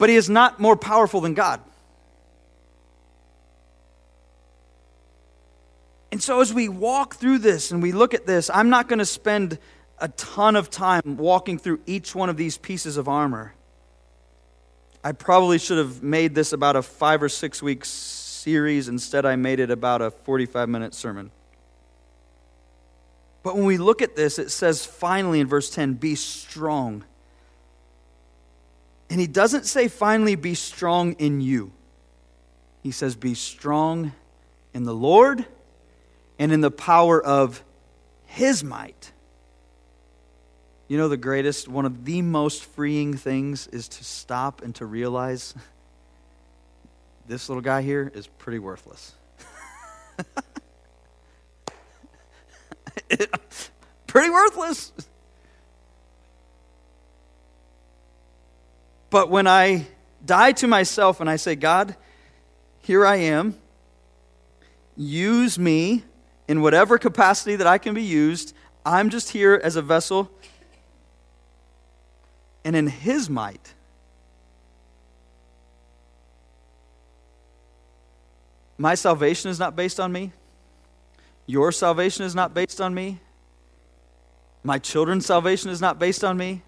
[0.00, 1.60] But he is not more powerful than God.
[6.10, 8.98] And so, as we walk through this and we look at this, I'm not going
[8.98, 9.58] to spend
[9.98, 13.52] a ton of time walking through each one of these pieces of armor.
[15.04, 18.88] I probably should have made this about a five or six week series.
[18.88, 21.30] Instead, I made it about a 45 minute sermon.
[23.42, 27.04] But when we look at this, it says finally in verse 10 be strong.
[29.10, 31.72] And he doesn't say finally be strong in you,
[32.82, 34.12] he says be strong
[34.72, 35.44] in the Lord
[36.38, 37.62] and in the power of
[38.24, 39.12] his might.
[40.86, 44.86] You know, the greatest, one of the most freeing things is to stop and to
[44.86, 45.54] realize
[47.26, 49.12] this little guy here is pretty worthless.
[54.06, 54.92] pretty worthless.
[59.10, 59.86] But when I
[60.24, 61.96] die to myself and I say, God,
[62.80, 63.56] here I am,
[64.96, 66.04] use me
[66.48, 68.54] in whatever capacity that I can be used.
[68.86, 70.30] I'm just here as a vessel
[72.64, 73.74] and in His might.
[78.78, 80.32] My salvation is not based on me.
[81.46, 83.20] Your salvation is not based on me.
[84.62, 86.62] My children's salvation is not based on me.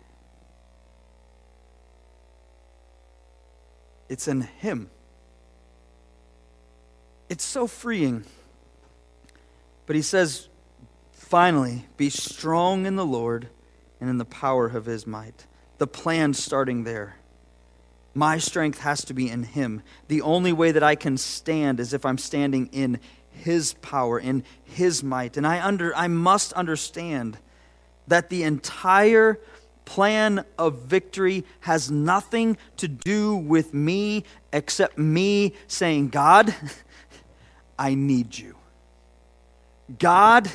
[4.12, 4.90] It's in Him.
[7.31, 8.25] It's so freeing.
[9.87, 10.48] But He says,
[11.12, 13.48] finally, be strong in the Lord
[14.03, 15.46] and in the power of His might
[15.79, 17.16] the plan starting there.
[18.14, 19.83] My strength has to be in Him.
[20.07, 23.01] The only way that I can stand is if I'm standing in
[23.33, 25.37] His power, in His might.
[25.37, 27.38] And I, under, I must understand
[28.07, 29.40] that the entire
[29.85, 36.55] plan of victory has nothing to do with me except me saying, God,
[37.78, 38.57] I need you.
[39.99, 40.51] God,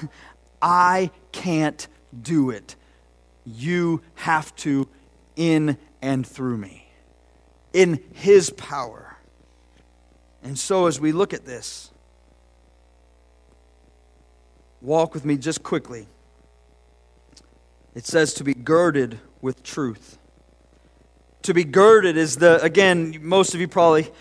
[0.62, 1.88] I can't
[2.20, 2.76] do it.
[3.46, 4.88] You have to
[5.36, 6.88] in and through me
[7.74, 9.18] in His power.
[10.44, 11.92] And so, as we look at this,
[14.82, 16.08] walk with me just quickly.
[17.98, 20.20] It says to be girded with truth.
[21.42, 24.12] To be girded is the, again, most of you probably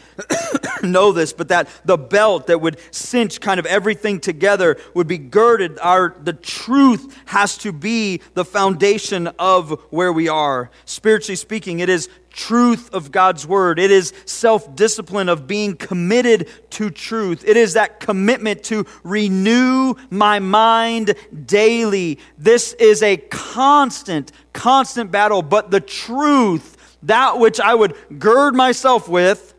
[0.87, 5.18] know this, but that the belt that would cinch kind of everything together would be
[5.18, 5.78] girded.
[5.80, 10.70] Our, the truth has to be the foundation of where we are.
[10.84, 13.78] Spiritually speaking, it is truth of God's word.
[13.80, 17.43] It is self discipline of being committed to truth.
[17.47, 21.14] It is that commitment to renew my mind
[21.47, 22.18] daily.
[22.39, 29.09] This is a constant, constant battle, but the truth, that which I would gird myself
[29.09, 29.55] with,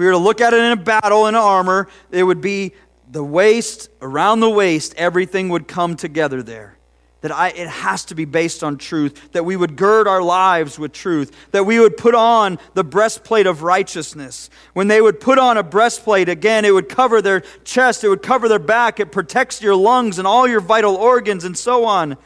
[0.00, 2.72] we were to look at it in a battle, in armor, it would be
[3.10, 6.78] the waist, around the waist, everything would come together there
[7.20, 10.78] that I, it has to be based on truth, that we would gird our lives
[10.78, 14.48] with truth, that we would put on the breastplate of righteousness.
[14.72, 18.22] When they would put on a breastplate, again, it would cover their chest, it would
[18.22, 22.16] cover their back, it protects your lungs and all your vital organs and so on.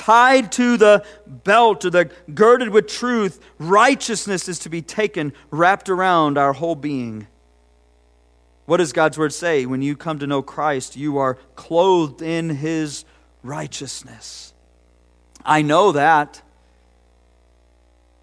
[0.00, 5.90] Tied to the belt or the girded with truth, righteousness is to be taken, wrapped
[5.90, 7.26] around our whole being.
[8.64, 9.66] What does God's word say?
[9.66, 13.04] When you come to know Christ, you are clothed in his
[13.42, 14.54] righteousness.
[15.44, 16.40] I know that.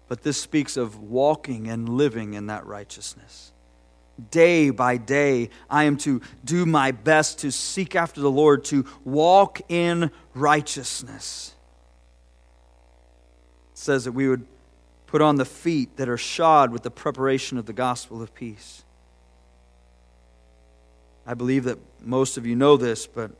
[0.08, 3.52] But this speaks of walking and living in that righteousness.
[4.32, 8.84] Day by day, I am to do my best to seek after the Lord, to
[9.04, 11.54] walk in righteousness.
[13.78, 14.44] Says that we would
[15.06, 18.82] put on the feet that are shod with the preparation of the gospel of peace.
[21.24, 23.30] I believe that most of you know this, but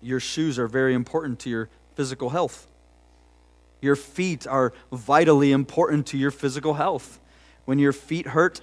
[0.00, 2.68] your shoes are very important to your physical health.
[3.80, 7.18] Your feet are vitally important to your physical health.
[7.64, 8.60] When your feet hurt,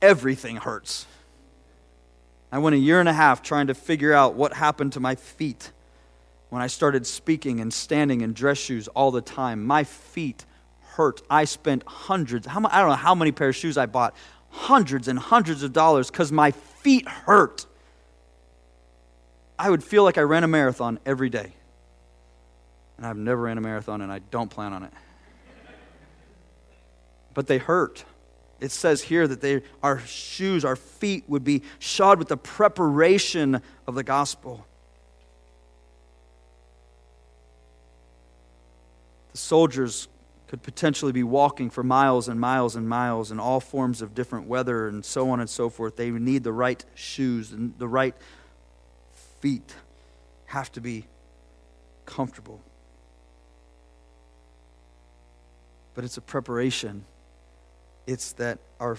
[0.00, 1.04] everything hurts.
[2.50, 5.14] I went a year and a half trying to figure out what happened to my
[5.14, 5.72] feet
[6.48, 9.62] when I started speaking and standing in dress shoes all the time.
[9.62, 10.46] My feet
[10.94, 11.22] hurt.
[11.28, 14.14] I spent hundreds, how, I don't know how many pair of shoes I bought,
[14.50, 17.66] hundreds and hundreds of dollars because my feet hurt.
[19.58, 21.52] I would feel like I ran a marathon every day.
[22.96, 24.92] And I've never ran a marathon and I don't plan on it.
[27.34, 28.04] But they hurt.
[28.60, 33.60] It says here that they, our shoes, our feet would be shod with the preparation
[33.88, 34.64] of the gospel.
[39.32, 40.06] The soldiers
[40.54, 44.46] could potentially be walking for miles and miles and miles in all forms of different
[44.46, 45.96] weather and so on and so forth.
[45.96, 48.14] They need the right shoes and the right
[49.40, 49.74] feet
[50.46, 51.06] have to be
[52.06, 52.60] comfortable.
[55.96, 57.04] But it's a preparation.
[58.06, 58.96] It's that our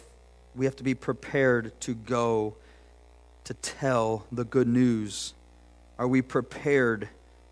[0.58, 2.58] we have to be prepared to go
[3.46, 5.34] to tell the good news.
[5.98, 7.08] Are we prepared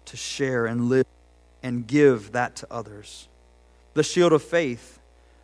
[0.08, 1.06] to share and live
[1.62, 3.30] and give that to others?
[3.94, 5.00] The shield of faith.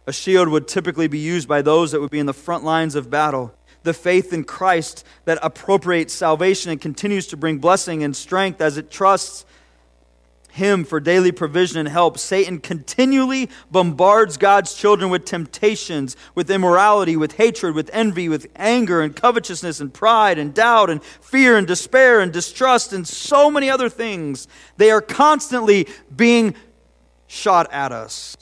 [0.07, 2.95] A shield would typically be used by those that would be in the front lines
[2.95, 8.15] of battle the faith in Christ that appropriates salvation and continues to bring blessing and
[8.15, 9.45] strength as it trusts
[10.51, 12.17] Him for daily provision and help.
[12.17, 19.01] Satan continually bombards God's children with temptations, with immorality, with hatred, with envy, with anger
[19.01, 23.69] and covetousness and pride and doubt and fear and despair and distrust and so many
[23.69, 24.47] other things.
[24.77, 26.55] They are constantly being
[27.29, 28.35] shot at us.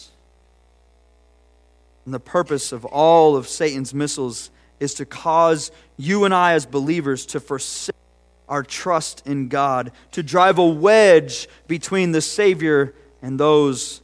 [2.06, 6.66] And the purpose of all of Satan's missiles is to cause you and I, as
[6.66, 7.94] believers, to forsake
[8.48, 14.02] our trust in God, to drive a wedge between the Savior and those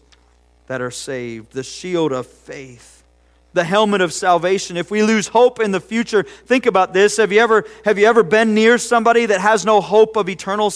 [0.68, 3.06] that are saved, the shield of faith,
[3.54, 4.76] the helmet of salvation.
[4.76, 7.16] If we lose hope in the future, think about this.
[7.18, 10.74] Have you ever, have you ever been near somebody that has no hope of eternal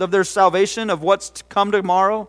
[0.00, 2.28] of their salvation, of what's to come tomorrow?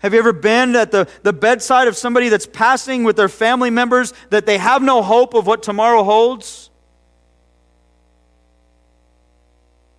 [0.00, 3.70] Have you ever been at the, the bedside of somebody that's passing with their family
[3.70, 6.70] members that they have no hope of what tomorrow holds?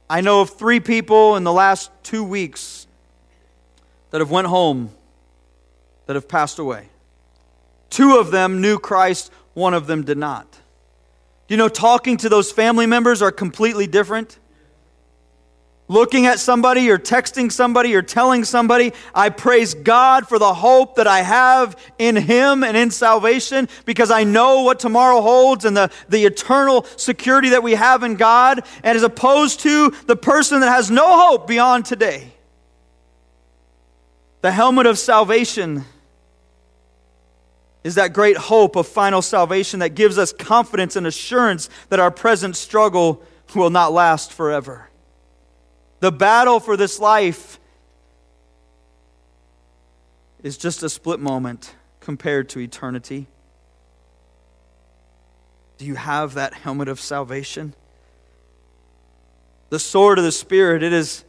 [0.10, 2.88] I know of three people in the last two weeks
[4.12, 4.92] that have went home
[6.06, 6.88] that have passed away.
[7.90, 10.48] Two of them knew Christ, one of them did not.
[11.50, 14.38] You know, talking to those family members are completely different
[15.88, 20.96] looking at somebody or texting somebody or telling somebody, I praise God for the hope
[20.96, 25.76] that I have in Him and in salvation because I know what tomorrow holds and
[25.76, 30.60] the, the eternal security that we have in God, and as opposed to the person
[30.62, 32.32] that has no hope beyond today.
[34.42, 35.86] The helmet of salvation
[37.84, 42.12] is that great hope of final salvation that gives us confidence and assurance that our
[42.12, 43.24] present struggle
[43.56, 44.90] will not last forever.
[46.00, 47.60] The battle for this life
[50.44, 53.28] is just a split moment compared to eternity.
[55.78, 57.74] Do you have that helmet of salvation?
[59.70, 61.24] The sword of the Spirit, it is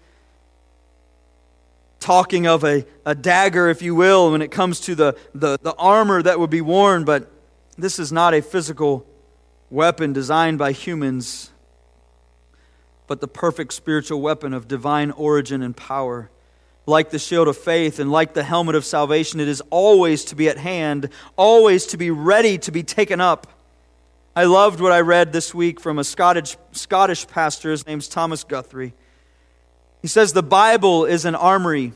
[2.00, 5.74] talking of a, a dagger, if you will, when it comes to the, the, the
[5.74, 7.30] armor that would be worn, but
[7.76, 9.06] this is not a physical
[9.70, 11.50] weapon designed by humans,
[13.08, 16.30] but the perfect spiritual weapon of divine origin and power.
[16.86, 20.36] Like the shield of faith and like the helmet of salvation, it is always to
[20.36, 23.46] be at hand, always to be ready to be taken up.
[24.36, 27.72] I loved what I read this week from a Scottish, Scottish pastor.
[27.72, 28.94] His name's Thomas Guthrie.
[30.00, 31.92] He says the Bible is an armory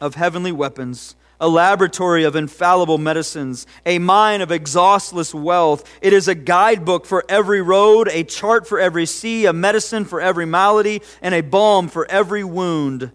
[0.00, 5.88] of heavenly weapons, a laboratory of infallible medicines, a mine of exhaustless wealth.
[6.02, 10.20] It is a guidebook for every road, a chart for every sea, a medicine for
[10.20, 13.10] every malady, and a balm for every wound.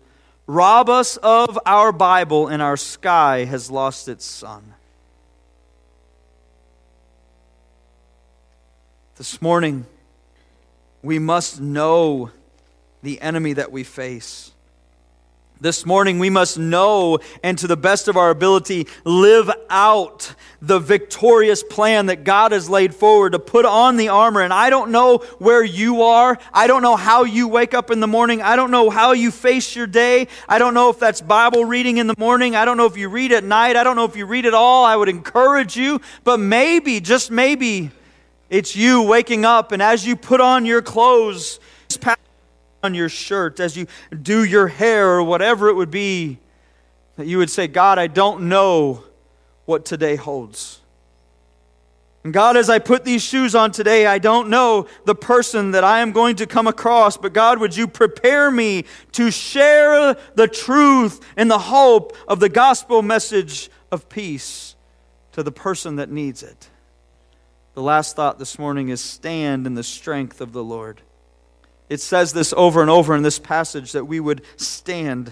[0.47, 4.73] Rob us of our Bible, and our sky has lost its sun.
[9.17, 9.85] This morning,
[11.01, 12.31] we must know
[13.01, 14.51] the enemy that we face.
[15.61, 20.79] This morning, we must know and to the best of our ability live out the
[20.79, 24.41] victorious plan that God has laid forward to put on the armor.
[24.41, 26.37] And I don't know where you are.
[26.53, 28.41] I don't know how you wake up in the morning.
[28.41, 30.27] I don't know how you face your day.
[30.49, 32.57] I don't know if that's Bible reading in the morning.
[32.57, 33.77] I don't know if you read at night.
[33.77, 34.83] I don't know if you read at all.
[34.83, 36.01] I would encourage you.
[36.25, 37.91] But maybe, just maybe,
[38.49, 41.61] it's you waking up and as you put on your clothes,
[42.85, 43.87] on your shirt, as you
[44.21, 46.39] do your hair or whatever it would be,
[47.17, 49.03] that you would say, God, I don't know
[49.65, 50.79] what today holds.
[52.23, 55.83] And God, as I put these shoes on today, I don't know the person that
[55.83, 60.47] I am going to come across, but God, would you prepare me to share the
[60.47, 64.75] truth and the hope of the gospel message of peace
[65.33, 66.69] to the person that needs it?
[67.75, 71.01] The last thought this morning is stand in the strength of the Lord.
[71.89, 75.31] It says this over and over in this passage that we would stand.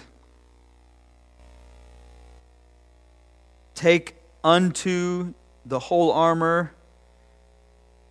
[3.74, 5.34] Take unto
[5.66, 6.74] the whole armor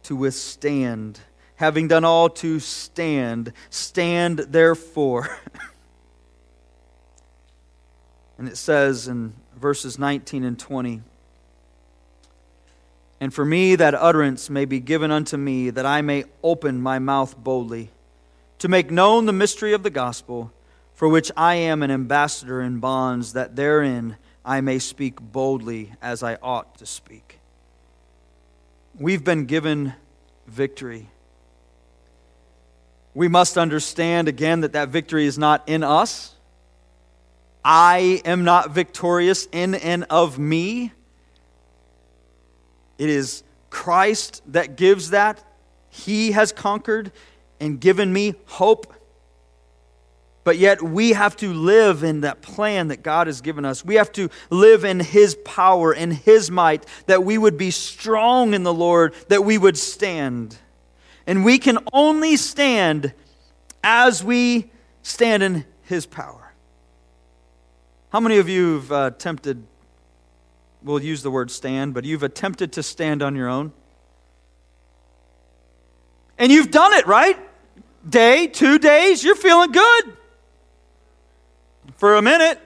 [0.05, 1.21] to withstand.
[1.57, 5.39] Having done all to stand, stand therefore.
[8.39, 11.03] and it says in verses 19 and 20
[13.21, 16.99] And for me that utterance may be given unto me, that I may open my
[16.99, 17.93] mouth boldly
[18.63, 20.53] to make known the mystery of the gospel,
[20.95, 26.23] for which I am an ambassador in bonds, that therein I may speak boldly as
[26.23, 27.41] I ought to speak.
[28.97, 29.95] We've been given
[30.47, 31.11] victory.
[33.15, 36.33] We must understand again that that victory is not in us.
[37.65, 40.93] I am not victorious in and of me.
[42.97, 45.43] It is Christ that gives that.
[45.91, 47.11] He has conquered
[47.63, 48.93] and given me hope.
[50.43, 53.85] But yet, we have to live in that plan that God has given us.
[53.85, 58.53] We have to live in His power and His might, that we would be strong
[58.53, 60.57] in the Lord, that we would stand.
[61.29, 63.13] And we can only stand
[63.85, 66.53] as we stand in His power.
[68.11, 69.65] How many of you have uh, attempted,
[70.83, 73.73] we'll use the word stand, but you've attempted to stand on your own?
[76.37, 77.39] And you've done it, right?
[78.09, 80.17] Day, two days, you're feeling good.
[81.97, 82.59] For a minute.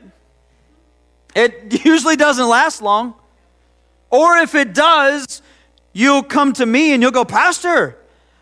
[1.35, 3.15] It usually doesn't last long.
[4.11, 5.43] Or if it does,
[5.93, 7.99] you'll come to me and you'll go, Pastor,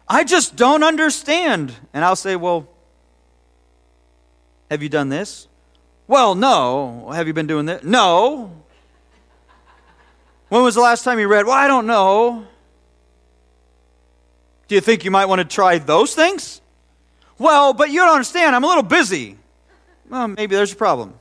[0.07, 1.75] I just don't understand.
[1.93, 2.69] And I'll say, Well,
[4.71, 5.49] have you done this?
[6.07, 7.11] Well, no.
[7.13, 7.83] Have you been doing this?
[7.83, 8.53] No.
[10.49, 11.47] When was the last time you read?
[11.47, 12.47] Well, I don't know.
[14.69, 16.61] Do you think you might want to try those things?
[17.39, 18.55] Well, but you don't understand.
[18.55, 19.37] I'm a little busy.
[20.09, 21.14] Well, maybe there's a problem.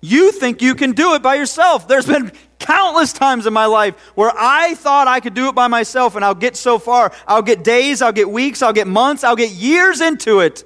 [0.00, 1.88] You think you can do it by yourself.
[1.88, 5.68] There's been countless times in my life where I thought I could do it by
[5.68, 7.12] myself, and I'll get so far.
[7.26, 10.64] I'll get days, I'll get weeks, I'll get months, I'll get years into it,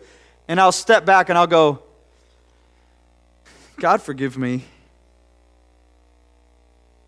[0.49, 1.83] and I'll step back and I'll go,
[3.77, 4.65] God, forgive me.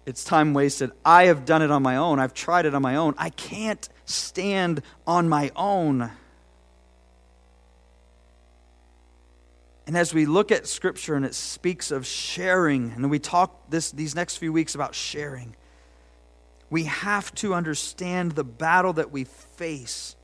[0.06, 0.90] It's time wasted.
[1.04, 2.18] I have done it on my own.
[2.18, 3.14] I've tried it on my own.
[3.18, 6.10] I can't stand on my own.
[9.86, 13.90] And as we look at Scripture and it speaks of sharing, and we talk this,
[13.90, 15.56] these next few weeks about sharing,
[16.72, 20.16] We have to understand the battle that we face.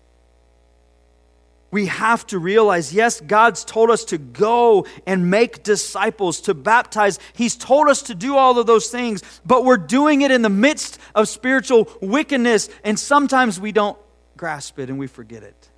[1.71, 7.19] We have to realize yes, God's told us to go and make disciples, to baptize.
[7.35, 10.49] He's told us to do all of those things, but we're doing it in the
[10.49, 13.99] midst of spiritual wickedness, and sometimes we don't
[14.39, 15.69] grasp it and we forget it.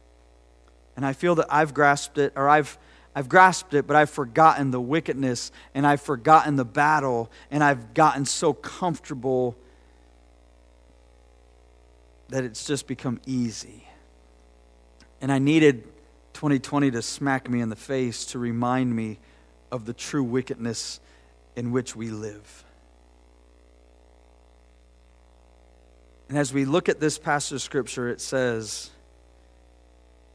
[0.95, 2.79] And I feel that I've grasped it, or I've,
[3.15, 7.93] I've grasped it, but I've forgotten the wickedness, and I've forgotten the battle, and I've
[7.93, 9.57] gotten so comfortable
[12.29, 13.85] that it's just become easy.
[15.21, 15.85] And I needed
[16.35, 19.19] 2020 to smack me in the face to remind me
[19.73, 21.01] of the true wickedness
[21.57, 22.65] in which we live.
[26.29, 28.91] And as we look at this passage of scripture, it says,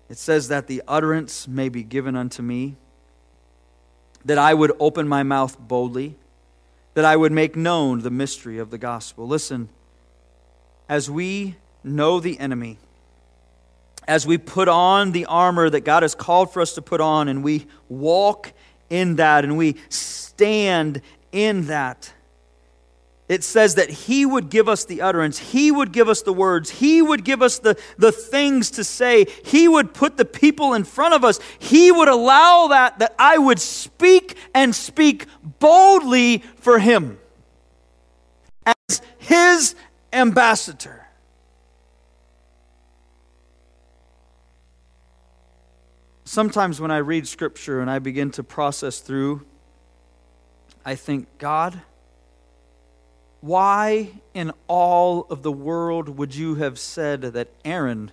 [0.09, 2.75] it says that the utterance may be given unto me,
[4.23, 6.15] that I would open my mouth boldly,
[6.93, 9.27] that I would make known the mystery of the gospel.
[9.27, 9.69] Listen,
[10.87, 12.77] as we know the enemy,
[14.07, 17.27] as we put on the armor that God has called for us to put on,
[17.27, 18.53] and we walk
[18.89, 21.01] in that and we stand
[21.31, 22.13] in that,
[23.27, 26.69] it says that He would give us the utterance, He would give us the words,
[26.69, 30.83] He would give us the, the things to say, He would put the people in
[30.83, 35.25] front of us, He would allow that, that I would speak and speak
[35.59, 37.17] boldly for Him
[38.65, 39.75] as His
[40.13, 41.07] ambassador.
[46.25, 49.45] Sometimes when I read scripture and I begin to process through,
[50.83, 51.81] I think, God,
[53.45, 58.11] why in all of the world would you have said that Aaron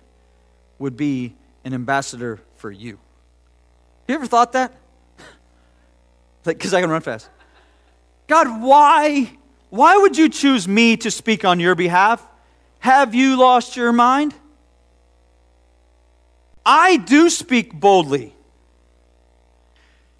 [0.77, 1.33] would be
[1.65, 2.99] an ambassador for you?
[4.07, 4.71] You ever thought that?
[6.45, 7.29] like, because I can run fast.
[8.27, 9.35] God, why?
[9.71, 12.23] Why would you choose me to speak on your behalf?
[12.77, 14.35] Have you lost your mind?
[16.63, 18.35] I do speak boldly.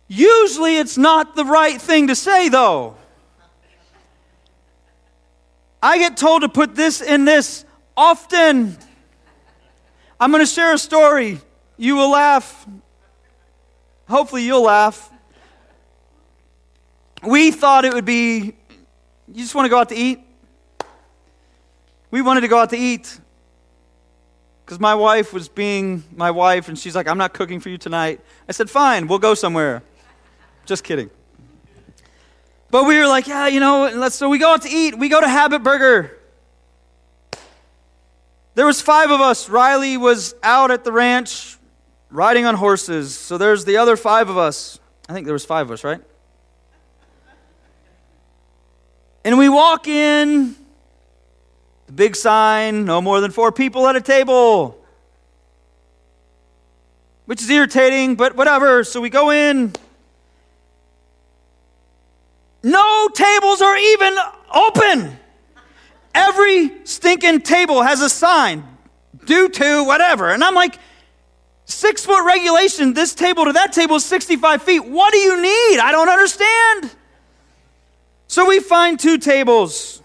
[0.08, 2.98] Usually it's not the right thing to say, though.
[5.84, 7.66] I get told to put this in this
[7.98, 8.78] often.
[10.18, 11.42] I'm going to share a story.
[11.76, 12.66] You will laugh.
[14.08, 15.12] Hopefully, you'll laugh.
[17.22, 18.56] We thought it would be,
[19.28, 20.22] you just want to go out to eat?
[22.12, 23.20] We wanted to go out to eat
[24.64, 27.78] because my wife was being my wife, and she's like, I'm not cooking for you
[27.78, 28.22] tonight.
[28.48, 29.84] I said, Fine, we'll go somewhere.
[30.66, 31.10] Just kidding.
[32.74, 34.98] But we were like, Yeah, you know, let's, so we go out to eat.
[34.98, 36.18] We go to Habit Burger.
[38.56, 39.48] There was five of us.
[39.48, 41.60] Riley was out at the ranch
[42.10, 43.16] riding on horses.
[43.16, 44.80] So there's the other five of us.
[45.08, 46.02] I think there was five of us, right?
[49.24, 50.56] And we walk in
[51.86, 54.84] the big sign no more than four people at a table.
[57.26, 58.84] Which is irritating, but whatever.
[58.84, 59.74] So we go in.
[62.64, 64.16] No tables are even
[64.54, 65.20] open.
[66.16, 68.64] Every stinking table has a sign
[69.26, 70.30] due to whatever.
[70.30, 70.80] And I'm like,
[71.66, 74.80] six foot regulation, this table to that table is 65 feet.
[74.80, 75.80] What do you need?
[75.80, 76.92] I don't understand.
[78.28, 80.02] So we find two tables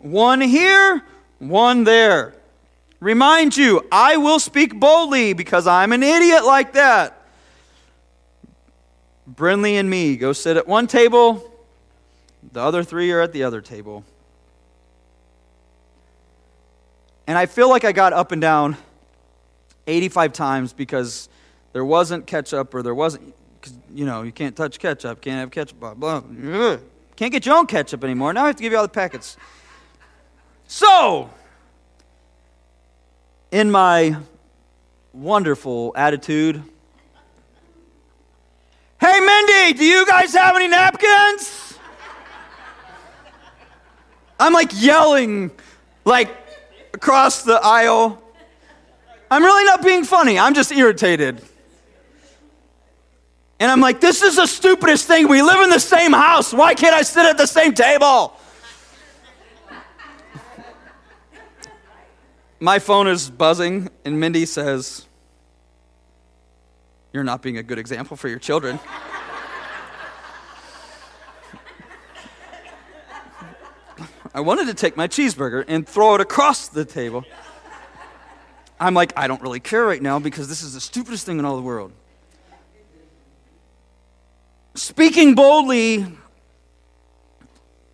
[0.00, 1.02] one here,
[1.38, 2.34] one there.
[3.00, 7.26] Remind you, I will speak boldly because I'm an idiot like that.
[9.30, 11.55] Brinley and me go sit at one table,
[12.52, 14.04] the other three are at the other table.
[17.26, 18.76] And I feel like I got up and down
[19.86, 21.28] 85 times because
[21.72, 23.34] there wasn't ketchup or there wasn't,
[23.92, 26.22] you know, you can't touch ketchup, can't have ketchup, blah, blah.
[27.16, 28.32] Can't get your own ketchup anymore.
[28.32, 29.36] Now I have to give you all the packets.
[30.68, 31.30] So,
[33.50, 34.16] in my
[35.12, 36.62] wonderful attitude,
[39.00, 41.65] hey, Mindy, do you guys have any napkins?
[44.38, 45.50] I'm like yelling,
[46.04, 46.34] like
[46.92, 48.22] across the aisle.
[49.30, 51.42] I'm really not being funny, I'm just irritated.
[53.58, 55.28] And I'm like, this is the stupidest thing.
[55.28, 56.52] We live in the same house.
[56.52, 58.36] Why can't I sit at the same table?
[62.60, 65.06] My phone is buzzing, and Mindy says,
[67.12, 68.78] You're not being a good example for your children.
[74.36, 77.24] I wanted to take my cheeseburger and throw it across the table.
[78.78, 81.46] I'm like, I don't really care right now because this is the stupidest thing in
[81.46, 81.90] all the world.
[84.74, 86.04] Speaking boldly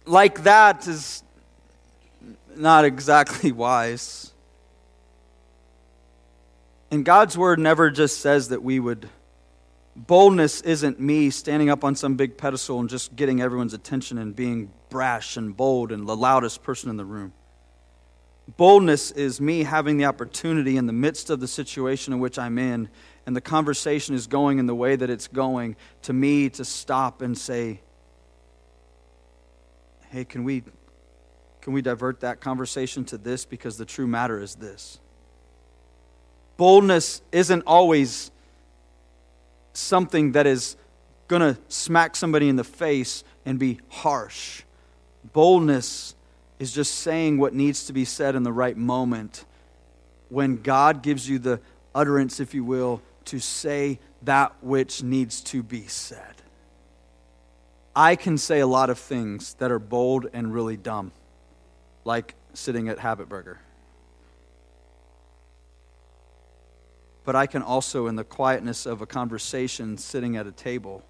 [0.04, 1.22] like that is
[2.56, 4.32] not exactly wise.
[6.90, 9.08] And God's word never just says that we would.
[9.94, 14.34] Boldness isn't me standing up on some big pedestal and just getting everyone's attention and
[14.34, 17.32] being brash and bold and the loudest person in the room.
[18.56, 22.58] Boldness is me having the opportunity in the midst of the situation in which I'm
[22.58, 22.88] in
[23.26, 27.22] and the conversation is going in the way that it's going to me to stop
[27.22, 27.80] and say,
[30.10, 30.64] hey, can we,
[31.60, 34.98] can we divert that conversation to this because the true matter is this?
[36.56, 38.30] Boldness isn't always
[39.72, 40.76] something that is
[41.28, 44.62] going to smack somebody in the face and be harsh.
[45.32, 46.14] Boldness
[46.58, 49.44] is just saying what needs to be said in the right moment
[50.28, 51.60] when God gives you the
[51.94, 56.34] utterance, if you will, to say that which needs to be said.
[57.94, 61.12] I can say a lot of things that are bold and really dumb,
[62.04, 63.60] like sitting at Habit Burger.
[67.24, 71.04] But I can also, in the quietness of a conversation sitting at a table,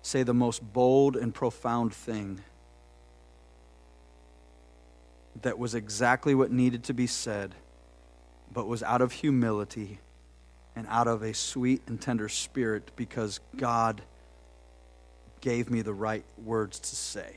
[0.00, 2.40] say the most bold and profound thing
[5.42, 7.54] that was exactly what needed to be said,
[8.52, 9.98] but was out of humility
[10.74, 14.02] and out of a sweet and tender spirit because God
[15.40, 17.36] gave me the right words to say.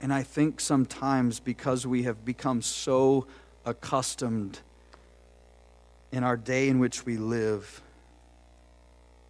[0.00, 3.26] And I think sometimes because we have become so
[3.64, 4.60] accustomed
[6.12, 7.82] in our day in which we live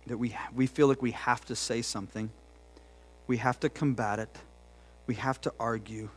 [0.06, 2.30] that we, we feel like we have to say something,
[3.26, 4.34] we have to combat it,
[5.06, 6.08] we have to argue.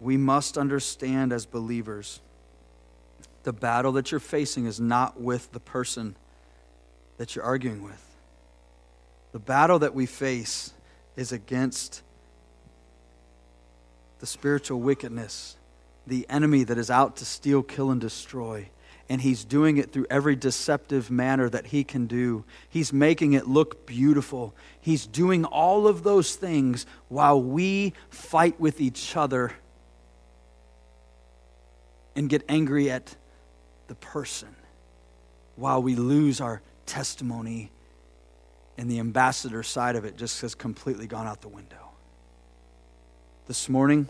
[0.00, 2.20] We must understand as believers
[3.44, 6.16] the battle that you're facing is not with the person
[7.16, 8.04] that you're arguing with.
[9.32, 10.72] The battle that we face
[11.16, 12.02] is against
[14.18, 15.56] the spiritual wickedness,
[16.08, 18.68] the enemy that is out to steal, kill, and destroy.
[19.08, 22.44] And he's doing it through every deceptive manner that he can do.
[22.68, 24.54] He's making it look beautiful.
[24.80, 29.52] He's doing all of those things while we fight with each other
[32.14, 33.16] and get angry at
[33.86, 34.54] the person
[35.56, 37.70] while we lose our testimony
[38.76, 41.90] and the ambassador side of it just has completely gone out the window.
[43.48, 44.08] This morning,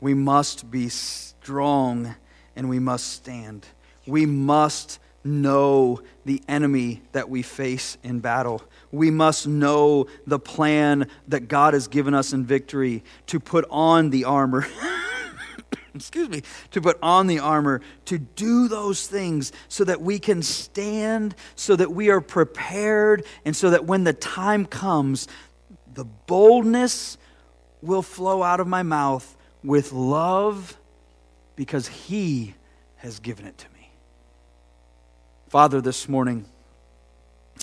[0.00, 2.14] we must be strong
[2.56, 3.66] and we must stand.
[4.06, 8.62] We must know the enemy that we face in battle.
[8.90, 14.10] We must know the plan that God has given us in victory to put on
[14.10, 14.66] the armor.
[15.94, 20.42] excuse me, to put on the armor, to do those things so that we can
[20.42, 25.28] stand, so that we are prepared, and so that when the time comes,
[25.92, 27.18] the boldness
[27.82, 30.76] will flow out of my mouth with love
[31.56, 32.54] because He
[32.96, 33.90] has given it to me.
[35.48, 36.44] Father, this morning,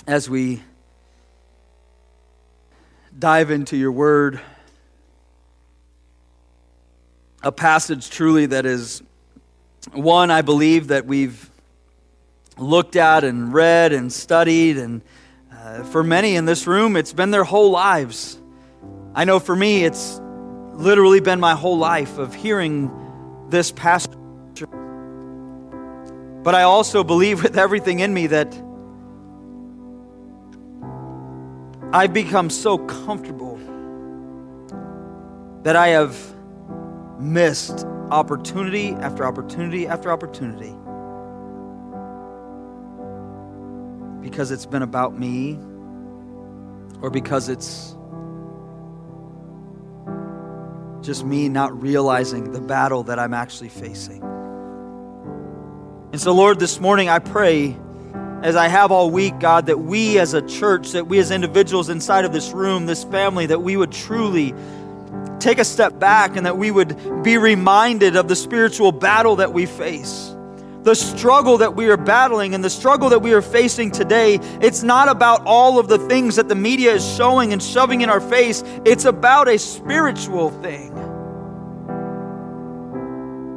[0.06, 0.62] as we
[3.18, 4.40] dive into your word,
[7.42, 9.02] a passage truly that is
[9.92, 11.48] one I believe that we've
[12.58, 14.76] looked at and read and studied.
[14.76, 15.02] And
[15.52, 18.38] uh, for many in this room, it's been their whole lives.
[19.14, 20.20] I know for me, it's
[20.78, 22.90] literally been my whole life of hearing
[23.48, 24.14] this passage.
[26.44, 28.54] But I also believe with everything in me that
[31.92, 33.58] I've become so comfortable
[35.64, 36.16] that I have
[37.18, 40.74] missed opportunity after opportunity after opportunity
[44.22, 45.58] because it's been about me
[47.02, 47.97] or because it's
[51.02, 54.22] just me not realizing the battle that I'm actually facing.
[56.12, 57.76] And so, Lord, this morning I pray,
[58.42, 61.88] as I have all week, God, that we as a church, that we as individuals
[61.88, 64.54] inside of this room, this family, that we would truly
[65.38, 69.52] take a step back and that we would be reminded of the spiritual battle that
[69.52, 70.34] we face.
[70.84, 74.82] The struggle that we are battling and the struggle that we are facing today, it's
[74.82, 78.20] not about all of the things that the media is showing and shoving in our
[78.20, 78.62] face.
[78.84, 80.94] It's about a spiritual thing.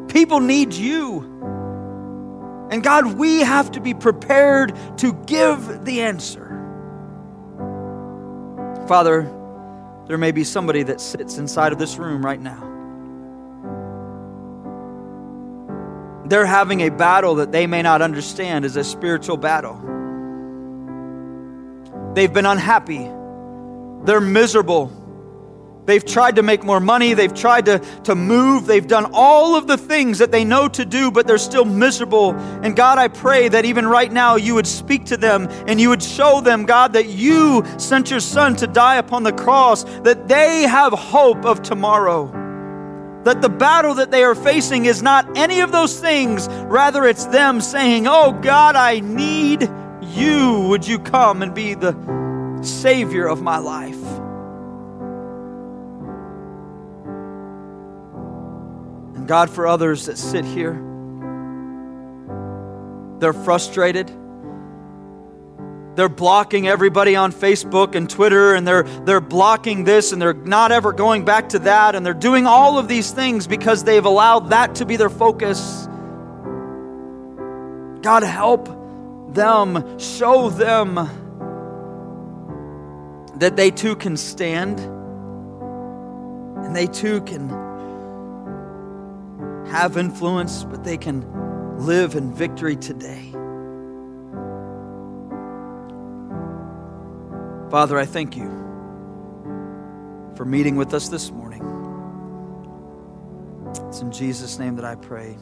[0.09, 1.21] People need you.
[2.71, 6.47] And God, we have to be prepared to give the answer.
[8.87, 9.23] Father,
[10.07, 12.70] there may be somebody that sits inside of this room right now.
[16.31, 19.75] They're having a battle that they may not understand is a spiritual battle.
[22.13, 23.05] They've been unhappy.
[24.05, 25.83] They're miserable.
[25.85, 27.15] They've tried to make more money.
[27.15, 28.65] They've tried to, to move.
[28.65, 32.31] They've done all of the things that they know to do, but they're still miserable.
[32.63, 35.89] And God, I pray that even right now you would speak to them and you
[35.89, 40.29] would show them, God, that you sent your son to die upon the cross, that
[40.29, 42.40] they have hope of tomorrow.
[43.23, 47.25] That the battle that they are facing is not any of those things, rather, it's
[47.25, 49.69] them saying, Oh God, I need
[50.01, 50.67] you.
[50.69, 51.95] Would you come and be the
[52.63, 54.01] Savior of my life?
[59.15, 60.73] And God, for others that sit here,
[63.19, 64.11] they're frustrated.
[65.95, 70.71] They're blocking everybody on Facebook and Twitter, and they're, they're blocking this, and they're not
[70.71, 74.51] ever going back to that, and they're doing all of these things because they've allowed
[74.51, 75.87] that to be their focus.
[78.01, 78.69] God, help
[79.33, 80.95] them, show them
[83.35, 84.79] that they too can stand,
[86.65, 87.49] and they too can
[89.67, 91.25] have influence, but they can
[91.85, 93.30] live in victory today.
[97.71, 98.49] Father, I thank you
[100.35, 101.61] for meeting with us this morning.
[103.87, 105.37] It's in Jesus' name that I pray.